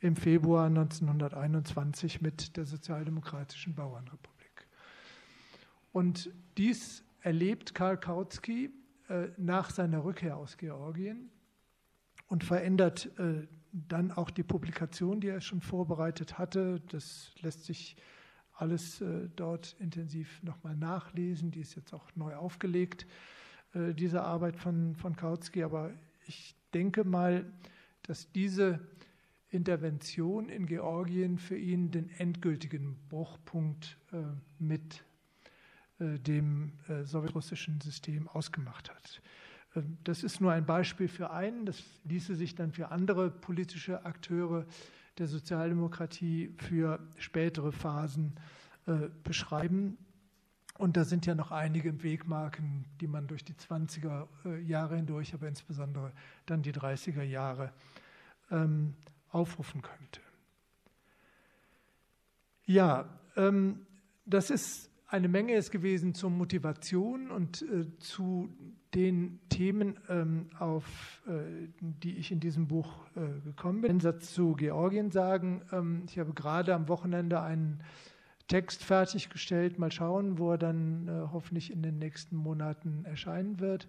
[0.00, 4.66] im Februar 1921 mit der Sozialdemokratischen Bauernrepublik.
[5.92, 8.70] Und dies erlebt Karl Kautsky
[9.08, 11.30] äh, nach seiner Rückkehr aus Georgien
[12.28, 16.80] und verändert äh, dann auch die Publikation, die er schon vorbereitet hatte.
[16.88, 17.96] Das lässt sich
[18.54, 21.50] alles äh, dort intensiv nochmal nachlesen.
[21.50, 23.06] Die ist jetzt auch neu aufgelegt,
[23.72, 25.62] diese Arbeit von, von Kautsky.
[25.62, 25.92] Aber
[26.26, 27.44] ich denke mal,
[28.02, 28.80] dass diese
[29.48, 33.96] Intervention in Georgien für ihn den endgültigen Bruchpunkt
[34.58, 35.04] mit
[36.00, 39.20] äh, dem äh, sowjetrussischen System ausgemacht hat.
[39.74, 44.04] Ähm, das ist nur ein Beispiel für einen, das ließe sich dann für andere politische
[44.04, 44.66] Akteure
[45.18, 48.34] der Sozialdemokratie für spätere Phasen
[48.86, 49.98] äh, beschreiben.
[50.78, 54.26] Und da sind ja noch einige Wegmarken, die man durch die 20er
[54.60, 56.12] Jahre hindurch, aber insbesondere
[56.46, 57.70] dann die 30er Jahre
[58.50, 58.94] ähm,
[59.28, 60.20] aufrufen könnte.
[62.64, 63.84] Ja, ähm,
[64.24, 68.48] das ist eine Menge ist gewesen zur Motivation und äh, zu
[68.94, 73.90] den Themen, ähm, auf äh, die ich in diesem Buch äh, gekommen bin.
[73.90, 75.62] Einen Satz zu Georgien sagen.
[75.72, 77.82] Ähm, ich habe gerade am Wochenende einen
[78.46, 79.78] Text fertiggestellt.
[79.80, 83.88] Mal schauen, wo er dann hoffentlich in den nächsten Monaten erscheinen wird.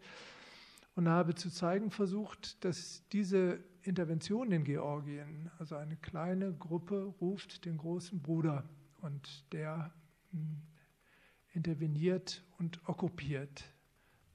[0.96, 7.66] Und habe zu zeigen versucht, dass diese Intervention in Georgien, also eine kleine Gruppe ruft
[7.66, 8.66] den großen Bruder
[9.02, 9.92] und der
[10.32, 10.62] hm,
[11.54, 13.66] interveniert und okkupiert.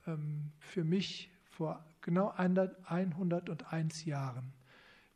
[0.07, 4.53] Ähm, für mich vor genau 101 Jahren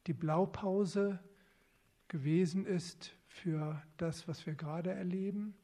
[0.07, 1.20] die Blaupause
[2.09, 5.55] gewesen ist für das, was wir gerade erleben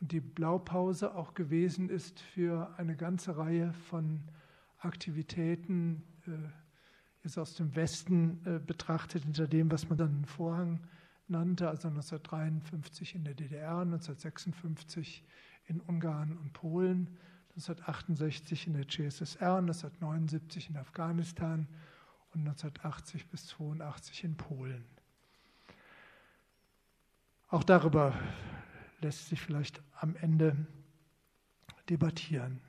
[0.00, 4.22] und die Blaupause auch gewesen ist für eine ganze Reihe von
[4.78, 6.30] Aktivitäten, äh,
[7.24, 10.80] jetzt aus dem Westen äh, betrachtet, hinter dem, was man dann einen Vorhang
[11.26, 15.24] nannte, also 1953 in der DDR, 1956
[15.68, 17.18] in Ungarn und Polen,
[17.50, 21.68] 1968 in der CSSR, 1979 in Afghanistan
[22.32, 24.84] und 1980 bis 1982 in Polen.
[27.48, 28.14] Auch darüber
[29.00, 30.66] lässt sich vielleicht am Ende
[31.88, 32.60] debattieren.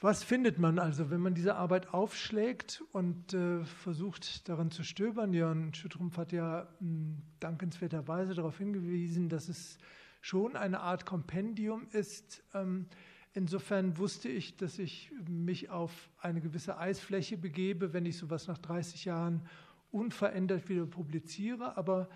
[0.00, 5.32] Was findet man also, wenn man diese Arbeit aufschlägt und äh, versucht daran zu stöbern?
[5.32, 9.78] Jörn Schüttrumpf hat ja mh, hm, dankenswerterweise darauf hingewiesen, dass es
[10.22, 12.42] schon eine Art Kompendium ist.
[12.54, 12.86] Ähm,
[13.34, 18.58] insofern wusste ich, dass ich mich auf eine gewisse Eisfläche begebe, wenn ich sowas nach
[18.58, 19.46] 30 Jahren
[19.90, 21.76] unverändert wieder publiziere.
[21.76, 22.08] Aber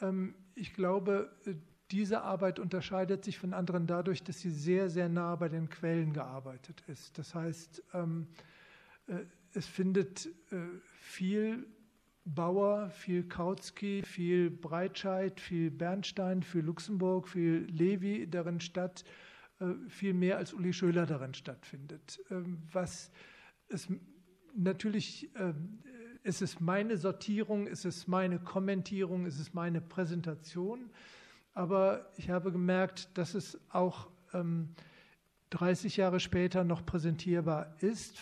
[0.00, 1.30] ähm, ich glaube,
[1.90, 6.12] diese Arbeit unterscheidet sich von anderen dadurch, dass sie sehr, sehr nah bei den Quellen
[6.12, 7.18] gearbeitet ist.
[7.18, 8.28] Das heißt, ähm,
[9.08, 10.56] äh, es findet äh,
[10.94, 11.66] viel
[12.24, 19.04] Bauer, viel Kautsky, viel Breitscheid, viel Bernstein, viel Luxemburg, viel Levi darin statt,
[19.60, 22.20] äh, viel mehr als Uli Schöler darin stattfindet.
[22.30, 23.10] Ähm, was
[23.68, 23.88] es
[24.54, 25.80] natürlich ähm,
[26.22, 30.90] ist es meine Sortierung, ist es meine Kommentierung, ist es meine Präsentation.
[31.52, 34.08] Aber ich habe gemerkt, dass es auch
[35.50, 38.18] 30 ähm, Jahre später noch präsentierbar ist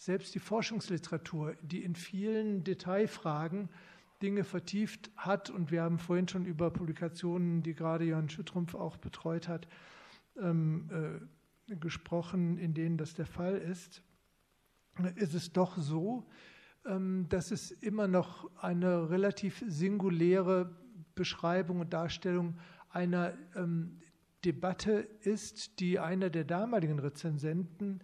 [0.00, 3.68] selbst die Forschungsliteratur, die in vielen Detailfragen
[4.22, 8.96] Dinge vertieft hat, und wir haben vorhin schon über Publikationen, die gerade Jan Schüttrumpf auch
[8.96, 9.68] betreut hat,
[10.38, 10.88] ähm,
[11.68, 14.02] äh, gesprochen, in denen das der Fall ist,
[15.16, 16.26] ist es doch so,
[16.86, 20.74] ähm, dass es immer noch eine relativ singuläre
[21.14, 24.00] Beschreibung und Darstellung einer ähm,
[24.46, 28.02] Debatte ist, die einer der damaligen Rezensenten,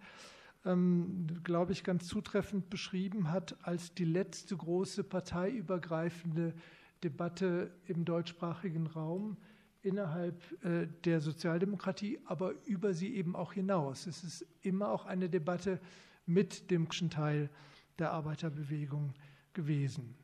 [0.67, 6.53] ähm, glaube ich, ganz zutreffend beschrieben hat als die letzte große parteiübergreifende
[7.03, 9.37] Debatte im deutschsprachigen Raum
[9.81, 14.05] innerhalb äh, der Sozialdemokratie, aber über sie eben auch hinaus.
[14.05, 15.79] Es ist immer auch eine Debatte
[16.25, 17.49] mit dem Teil
[17.97, 19.13] der Arbeiterbewegung
[19.53, 20.15] gewesen.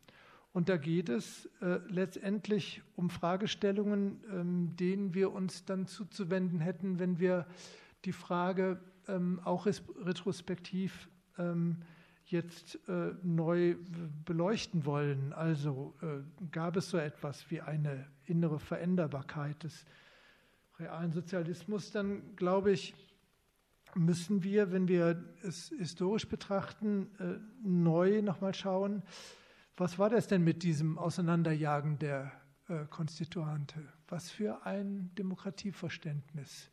[0.52, 7.00] Und da geht es äh, letztendlich um Fragestellungen, ähm, denen wir uns dann zuzuwenden hätten,
[7.00, 7.48] wenn wir
[8.06, 11.78] die Frage ähm, auch retrospektiv ähm,
[12.26, 13.76] jetzt äh, neu
[14.26, 15.34] beleuchten wollen.
[15.34, 19.86] Also äh, gab es so etwas wie eine innere Veränderbarkeit des
[20.80, 22.96] realen Sozialismus, dann glaube ich,
[23.96, 29.04] müssen wir, wenn wir es historisch betrachten, äh, neu nochmal schauen,
[29.78, 32.32] was war das denn mit diesem Auseinanderjagen der
[32.68, 33.82] äh, Konstituante?
[34.08, 36.73] Was für ein Demokratieverständnis?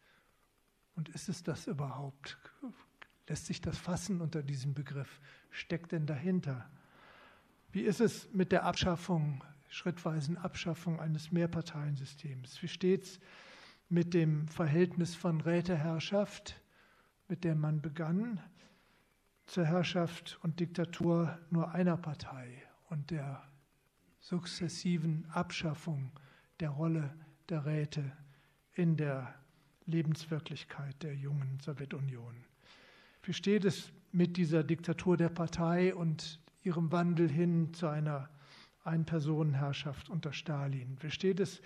[1.00, 2.36] Und ist es das überhaupt?
[3.26, 5.18] Lässt sich das fassen unter diesem Begriff?
[5.48, 6.68] Steckt denn dahinter?
[7.72, 12.60] Wie ist es mit der Abschaffung, schrittweisen Abschaffung eines Mehrparteiensystems?
[12.60, 13.20] Wie steht es
[13.88, 16.60] mit dem Verhältnis von Räteherrschaft,
[17.28, 18.38] mit der man begann,
[19.46, 22.62] zur Herrschaft und Diktatur nur einer Partei?
[22.90, 23.42] und der
[24.18, 26.10] sukzessiven Abschaffung
[26.58, 27.14] der Rolle
[27.48, 28.12] der Räte
[28.74, 29.39] in der
[29.86, 32.34] Lebenswirklichkeit der jungen Sowjetunion.
[33.22, 38.28] Wie steht es mit dieser Diktatur der Partei und ihrem Wandel hin zu einer
[38.84, 40.96] Einpersonenherrschaft unter Stalin?
[41.00, 41.60] Wie steht es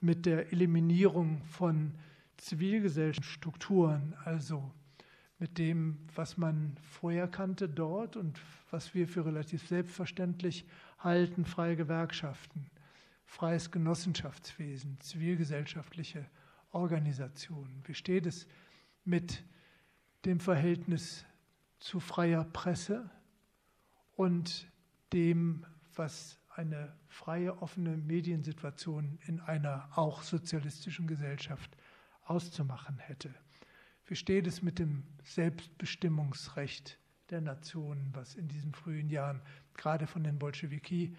[0.00, 1.94] mit der Eliminierung von
[2.36, 4.72] Zivilgesellschaftsstrukturen, also
[5.38, 8.40] mit dem, was man vorher kannte dort und
[8.70, 10.64] was wir für relativ selbstverständlich
[10.98, 12.70] halten, freie Gewerkschaften,
[13.26, 16.26] freies Genossenschaftswesen, zivilgesellschaftliche
[16.74, 17.82] Organisationen.
[17.86, 18.46] Wie steht es
[19.04, 19.44] mit
[20.24, 21.24] dem Verhältnis
[21.78, 23.08] zu freier Presse
[24.16, 24.70] und
[25.12, 31.76] dem, was eine freie, offene Mediensituation in einer auch sozialistischen Gesellschaft
[32.24, 33.34] auszumachen hätte?
[34.06, 36.98] Wie steht es mit dem Selbstbestimmungsrecht
[37.30, 39.40] der Nationen, was in diesen frühen Jahren
[39.74, 41.16] gerade von den Bolschewiki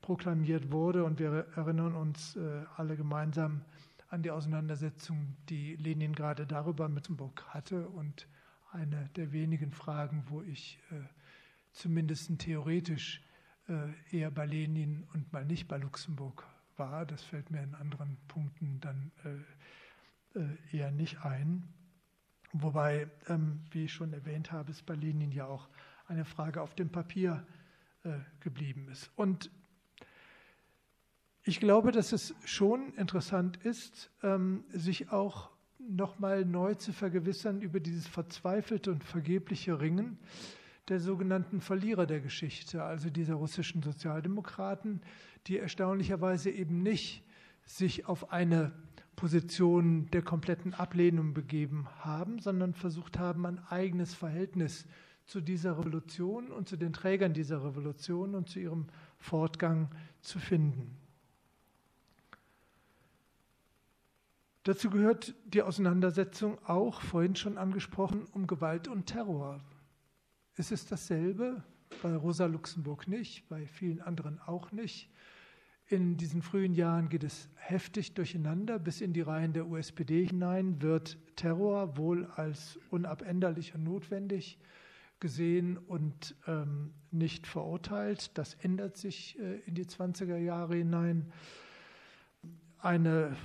[0.00, 1.04] proklamiert wurde?
[1.04, 3.64] Und wir erinnern uns äh, alle gemeinsam
[4.12, 7.88] an die Auseinandersetzung, die Lenin gerade darüber mit Luxemburg hatte.
[7.88, 8.28] Und
[8.70, 11.00] eine der wenigen Fragen, wo ich äh,
[11.72, 13.22] zumindest theoretisch
[13.68, 16.46] äh, eher bei Lenin und mal nicht bei Luxemburg
[16.76, 17.06] war.
[17.06, 19.12] Das fällt mir in anderen Punkten dann
[20.72, 21.68] eher nicht ein.
[22.52, 25.68] Wobei, ähm, wie ich schon erwähnt habe, es bei Lenin ja auch
[26.06, 27.46] eine Frage auf dem Papier
[28.04, 29.10] äh, geblieben ist.
[29.16, 29.50] Und
[31.44, 37.80] ich glaube, dass es schon interessant ist, ähm, sich auch nochmal neu zu vergewissern über
[37.80, 40.18] dieses verzweifelte und vergebliche Ringen
[40.88, 45.00] der sogenannten Verlierer der Geschichte, also dieser russischen Sozialdemokraten,
[45.46, 47.24] die erstaunlicherweise eben nicht
[47.64, 48.72] sich auf eine
[49.16, 54.86] Position der kompletten Ablehnung begeben haben, sondern versucht haben, ein eigenes Verhältnis
[55.24, 58.86] zu dieser Revolution und zu den Trägern dieser Revolution und zu ihrem
[59.18, 59.88] Fortgang
[60.20, 61.01] zu finden.
[64.64, 69.60] Dazu gehört die Auseinandersetzung auch, vorhin schon angesprochen, um Gewalt und Terror.
[70.56, 71.64] Ist es dasselbe?
[72.00, 75.10] Bei Rosa Luxemburg nicht, bei vielen anderen auch nicht.
[75.88, 78.78] In diesen frühen Jahren geht es heftig durcheinander.
[78.78, 84.58] Bis in die Reihen der USPD hinein wird Terror wohl als unabänderlich und notwendig
[85.18, 88.38] gesehen und ähm, nicht verurteilt.
[88.38, 91.32] Das ändert sich äh, in die 20er Jahre hinein.
[92.78, 93.36] Eine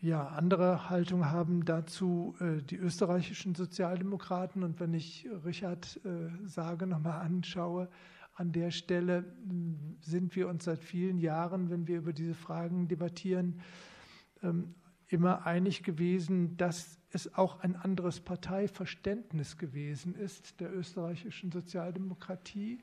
[0.00, 4.62] ja, andere Haltung haben dazu äh, die österreichischen Sozialdemokraten.
[4.62, 7.88] Und wenn ich Richard äh, sage, nochmal anschaue,
[8.34, 9.24] an der Stelle
[10.02, 13.62] sind wir uns seit vielen Jahren, wenn wir über diese Fragen debattieren,
[14.42, 14.74] ähm,
[15.08, 22.82] immer einig gewesen, dass es auch ein anderes Parteiverständnis gewesen ist der österreichischen Sozialdemokratie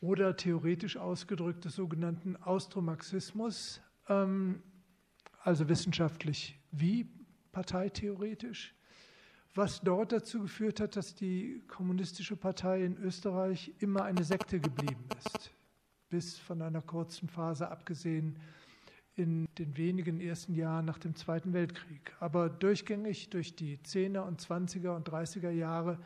[0.00, 4.62] oder theoretisch ausgedrückt des sogenannten Austromarxismus, ähm,
[5.46, 7.06] also wissenschaftlich wie
[7.52, 8.74] parteitheoretisch
[9.56, 15.04] was dort dazu geführt hat, dass die Kommunistische Partei in Österreich immer eine Sekte geblieben
[15.18, 15.50] ist,
[16.10, 18.38] bis von einer kurzen Phase abgesehen
[19.14, 22.14] in den wenigen ersten Jahren nach dem Zweiten Weltkrieg.
[22.20, 25.98] Aber durchgängig durch die 10er und 20er und 30er Jahre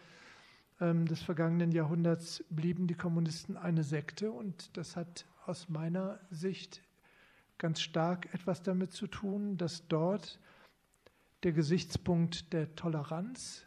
[0.80, 6.82] ähm, des vergangenen Jahrhunderts blieben die Kommunisten eine Sekte und das hat aus meiner Sicht
[7.60, 10.40] ganz stark etwas damit zu tun, dass dort
[11.44, 13.66] der Gesichtspunkt der Toleranz,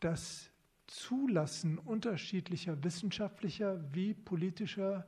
[0.00, 0.50] das
[0.86, 5.06] Zulassen unterschiedlicher wissenschaftlicher wie politischer,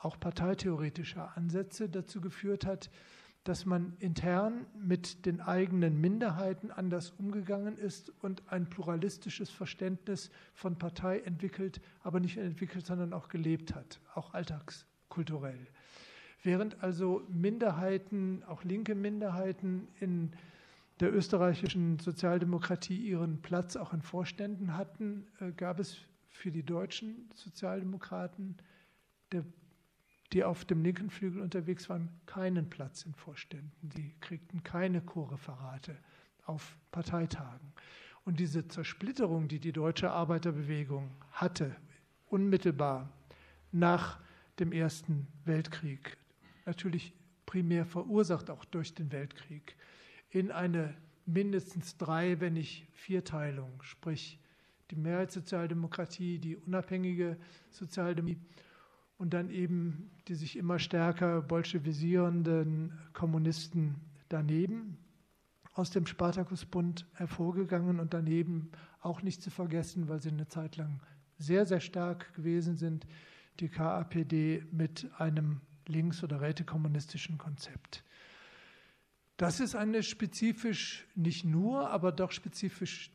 [0.00, 2.90] auch parteitheoretischer Ansätze dazu geführt hat,
[3.44, 10.76] dass man intern mit den eigenen Minderheiten anders umgegangen ist und ein pluralistisches Verständnis von
[10.76, 15.68] Partei entwickelt, aber nicht entwickelt, sondern auch gelebt hat, auch alltagskulturell.
[16.42, 20.32] Während also Minderheiten, auch linke Minderheiten in
[21.00, 27.30] der österreichischen Sozialdemokratie ihren Platz auch in Vorständen hatten, äh, gab es für die deutschen
[27.34, 28.56] Sozialdemokraten,
[30.32, 33.90] die auf dem linken Flügel unterwegs waren, keinen Platz in Vorständen.
[33.96, 35.96] Sie kriegten keine Co-Referate
[36.44, 37.72] auf Parteitagen.
[38.24, 41.74] Und diese Zersplitterung, die die deutsche Arbeiterbewegung hatte,
[42.26, 43.10] unmittelbar
[43.72, 44.20] nach
[44.58, 46.16] dem Ersten Weltkrieg,
[46.68, 47.14] natürlich
[47.46, 49.76] primär verursacht auch durch den Weltkrieg,
[50.30, 50.94] in eine
[51.26, 54.38] mindestens drei, wenn nicht Vierteilung, sprich
[54.90, 57.36] die Mehrheitssozialdemokratie, die unabhängige
[57.70, 58.40] Sozialdemokratie
[59.18, 63.96] und dann eben die sich immer stärker bolschewisierenden Kommunisten
[64.28, 64.96] daneben
[65.74, 71.00] aus dem Spartakusbund hervorgegangen und daneben auch nicht zu vergessen, weil sie eine Zeit lang
[71.36, 73.06] sehr, sehr stark gewesen sind,
[73.60, 78.04] die KAPD mit einem links- oder rätekommunistischen Konzept.
[79.36, 83.10] Das ist eine spezifisch, nicht nur, aber doch spezifisch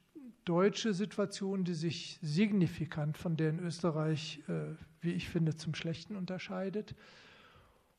[0.46, 6.16] deutsche Situation, die sich signifikant von der in Österreich, äh, wie ich finde, zum Schlechten
[6.16, 6.96] unterscheidet.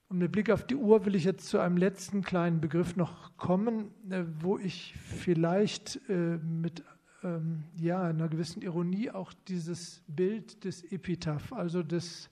[0.08, 3.36] Und mit Blick auf die Uhr will ich jetzt zu einem letzten kleinen Begriff noch
[3.36, 6.82] kommen, äh, wo ich vielleicht äh, mit
[7.22, 12.28] ähm, ja, einer gewissen Ironie auch dieses Bild des Epitaph, also des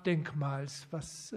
[0.00, 1.34] Denkmals, was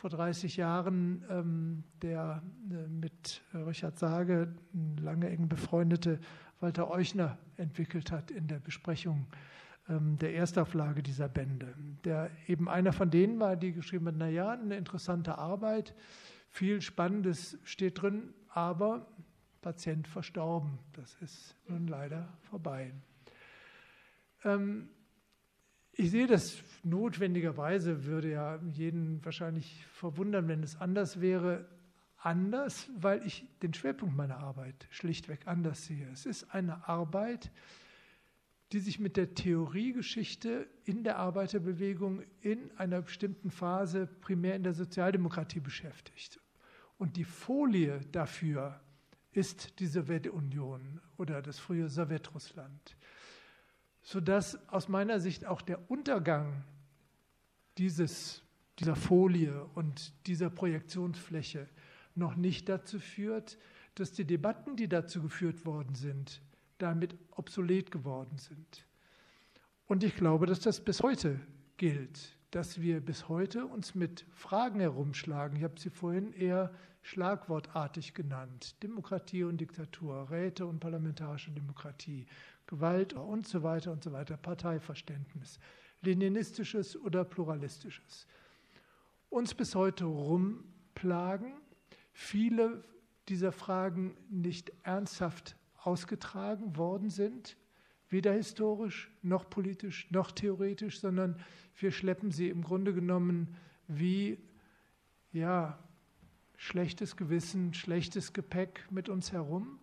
[0.00, 4.54] vor 30 Jahren ähm, der äh, mit Richard Sage
[4.98, 6.18] lange eng befreundete
[6.58, 9.26] Walter Euchner entwickelt hat in der Besprechung
[9.90, 11.74] ähm, der Erstauflage dieser Bände.
[12.04, 15.94] Der eben einer von denen war, die geschrieben hat, naja, eine interessante Arbeit,
[16.48, 19.06] viel Spannendes steht drin, aber
[19.60, 20.78] Patient verstorben.
[20.94, 22.94] Das ist nun leider vorbei.
[24.44, 24.88] Ähm,
[25.92, 31.66] ich sehe das notwendigerweise, würde ja jeden wahrscheinlich verwundern, wenn es anders wäre,
[32.16, 36.08] anders, weil ich den Schwerpunkt meiner Arbeit schlichtweg anders sehe.
[36.12, 37.50] Es ist eine Arbeit,
[38.72, 44.74] die sich mit der Theoriegeschichte in der Arbeiterbewegung in einer bestimmten Phase primär in der
[44.74, 46.40] Sozialdemokratie beschäftigt.
[46.98, 48.80] Und die Folie dafür
[49.32, 52.96] ist die Sowjetunion oder das frühe Sowjetrussland
[54.02, 56.64] sodass aus meiner Sicht auch der Untergang
[57.78, 58.42] dieses,
[58.78, 61.68] dieser Folie und dieser Projektionsfläche
[62.14, 63.58] noch nicht dazu führt,
[63.94, 66.42] dass die Debatten, die dazu geführt worden sind,
[66.78, 68.86] damit obsolet geworden sind.
[69.86, 71.40] Und ich glaube, dass das bis heute
[71.76, 75.56] gilt, dass wir bis heute uns mit Fragen herumschlagen.
[75.56, 76.72] Ich habe sie vorhin eher
[77.02, 78.76] schlagwortartig genannt.
[78.82, 82.26] Demokratie und Diktatur, Räte und parlamentarische Demokratie,
[82.70, 85.58] Gewalt und so weiter und so weiter, Parteiverständnis,
[86.02, 88.26] leninistisches oder pluralistisches.
[89.28, 91.52] Uns bis heute rumplagen,
[92.12, 92.84] viele
[93.28, 97.56] dieser Fragen nicht ernsthaft ausgetragen worden sind,
[98.08, 101.36] weder historisch noch politisch noch theoretisch, sondern
[101.76, 103.56] wir schleppen sie im Grunde genommen
[103.88, 104.38] wie
[105.32, 105.78] ja,
[106.56, 109.78] schlechtes Gewissen, schlechtes Gepäck mit uns herum.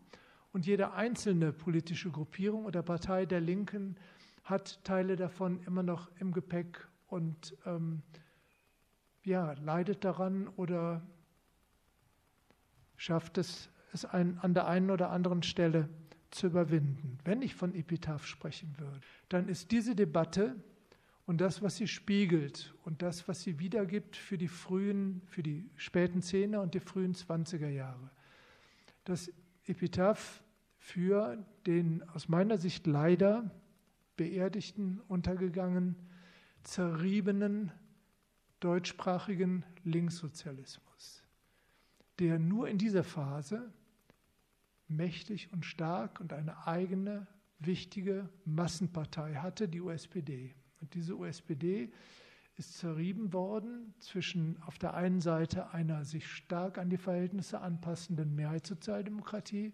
[0.57, 3.95] Und jede einzelne politische Gruppierung oder Partei der Linken
[4.43, 8.01] hat Teile davon immer noch im Gepäck und ähm,
[9.23, 11.05] ja, leidet daran oder
[12.95, 15.89] schafft es, es ein, an der einen oder anderen Stelle
[16.31, 17.19] zu überwinden.
[17.23, 18.99] Wenn ich von Epitaph sprechen würde,
[19.29, 20.55] dann ist diese Debatte
[21.27, 25.69] und das, was sie spiegelt und das, was sie wiedergibt für die frühen, für die
[25.75, 28.09] späten Zehner und die frühen 20er Jahre.
[29.03, 29.31] Das
[29.67, 30.41] Epitaph
[30.87, 33.51] für den aus meiner Sicht leider
[34.15, 35.97] beerdigten, untergegangen,
[36.63, 37.73] zerriebenen
[38.61, 41.23] deutschsprachigen Linkssozialismus,
[42.19, 43.73] der nur in dieser Phase
[44.87, 47.27] mächtig und stark und eine eigene
[47.59, 50.55] wichtige Massenpartei hatte, die USPD.
[50.79, 51.91] Und diese USPD
[52.55, 58.33] ist zerrieben worden zwischen auf der einen Seite einer sich stark an die Verhältnisse anpassenden
[58.35, 59.73] Mehrheitssozialdemokratie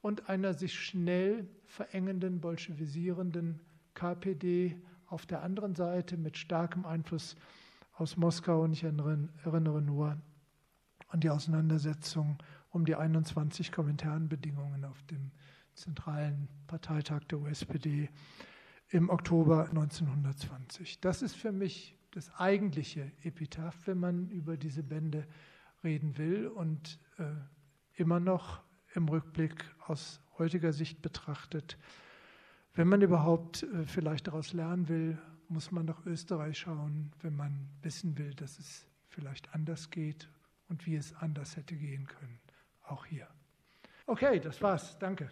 [0.00, 3.60] und einer sich schnell verengenden, bolschewisierenden
[3.94, 4.76] KPD
[5.06, 7.36] auf der anderen Seite mit starkem Einfluss
[7.94, 8.62] aus Moskau.
[8.62, 10.18] Und ich erinnere, nur
[11.08, 12.38] an die Auseinandersetzung
[12.70, 15.30] um die 21 Kommentarbenedingungen auf dem
[15.74, 18.10] zentralen Parteitag der USPD
[18.90, 21.00] im Oktober 1920.
[21.00, 25.26] Das ist für mich das eigentliche Epitaph, wenn man über diese Bände
[25.84, 27.24] reden will und äh,
[27.94, 28.62] immer noch
[28.98, 31.78] im Rückblick aus heutiger Sicht betrachtet.
[32.74, 35.18] Wenn man überhaupt äh, vielleicht daraus lernen will,
[35.48, 40.28] muss man nach Österreich schauen, wenn man wissen will, dass es vielleicht anders geht
[40.68, 42.38] und wie es anders hätte gehen können.
[42.86, 43.26] Auch hier.
[44.06, 44.98] Okay, das war's.
[44.98, 45.30] Danke.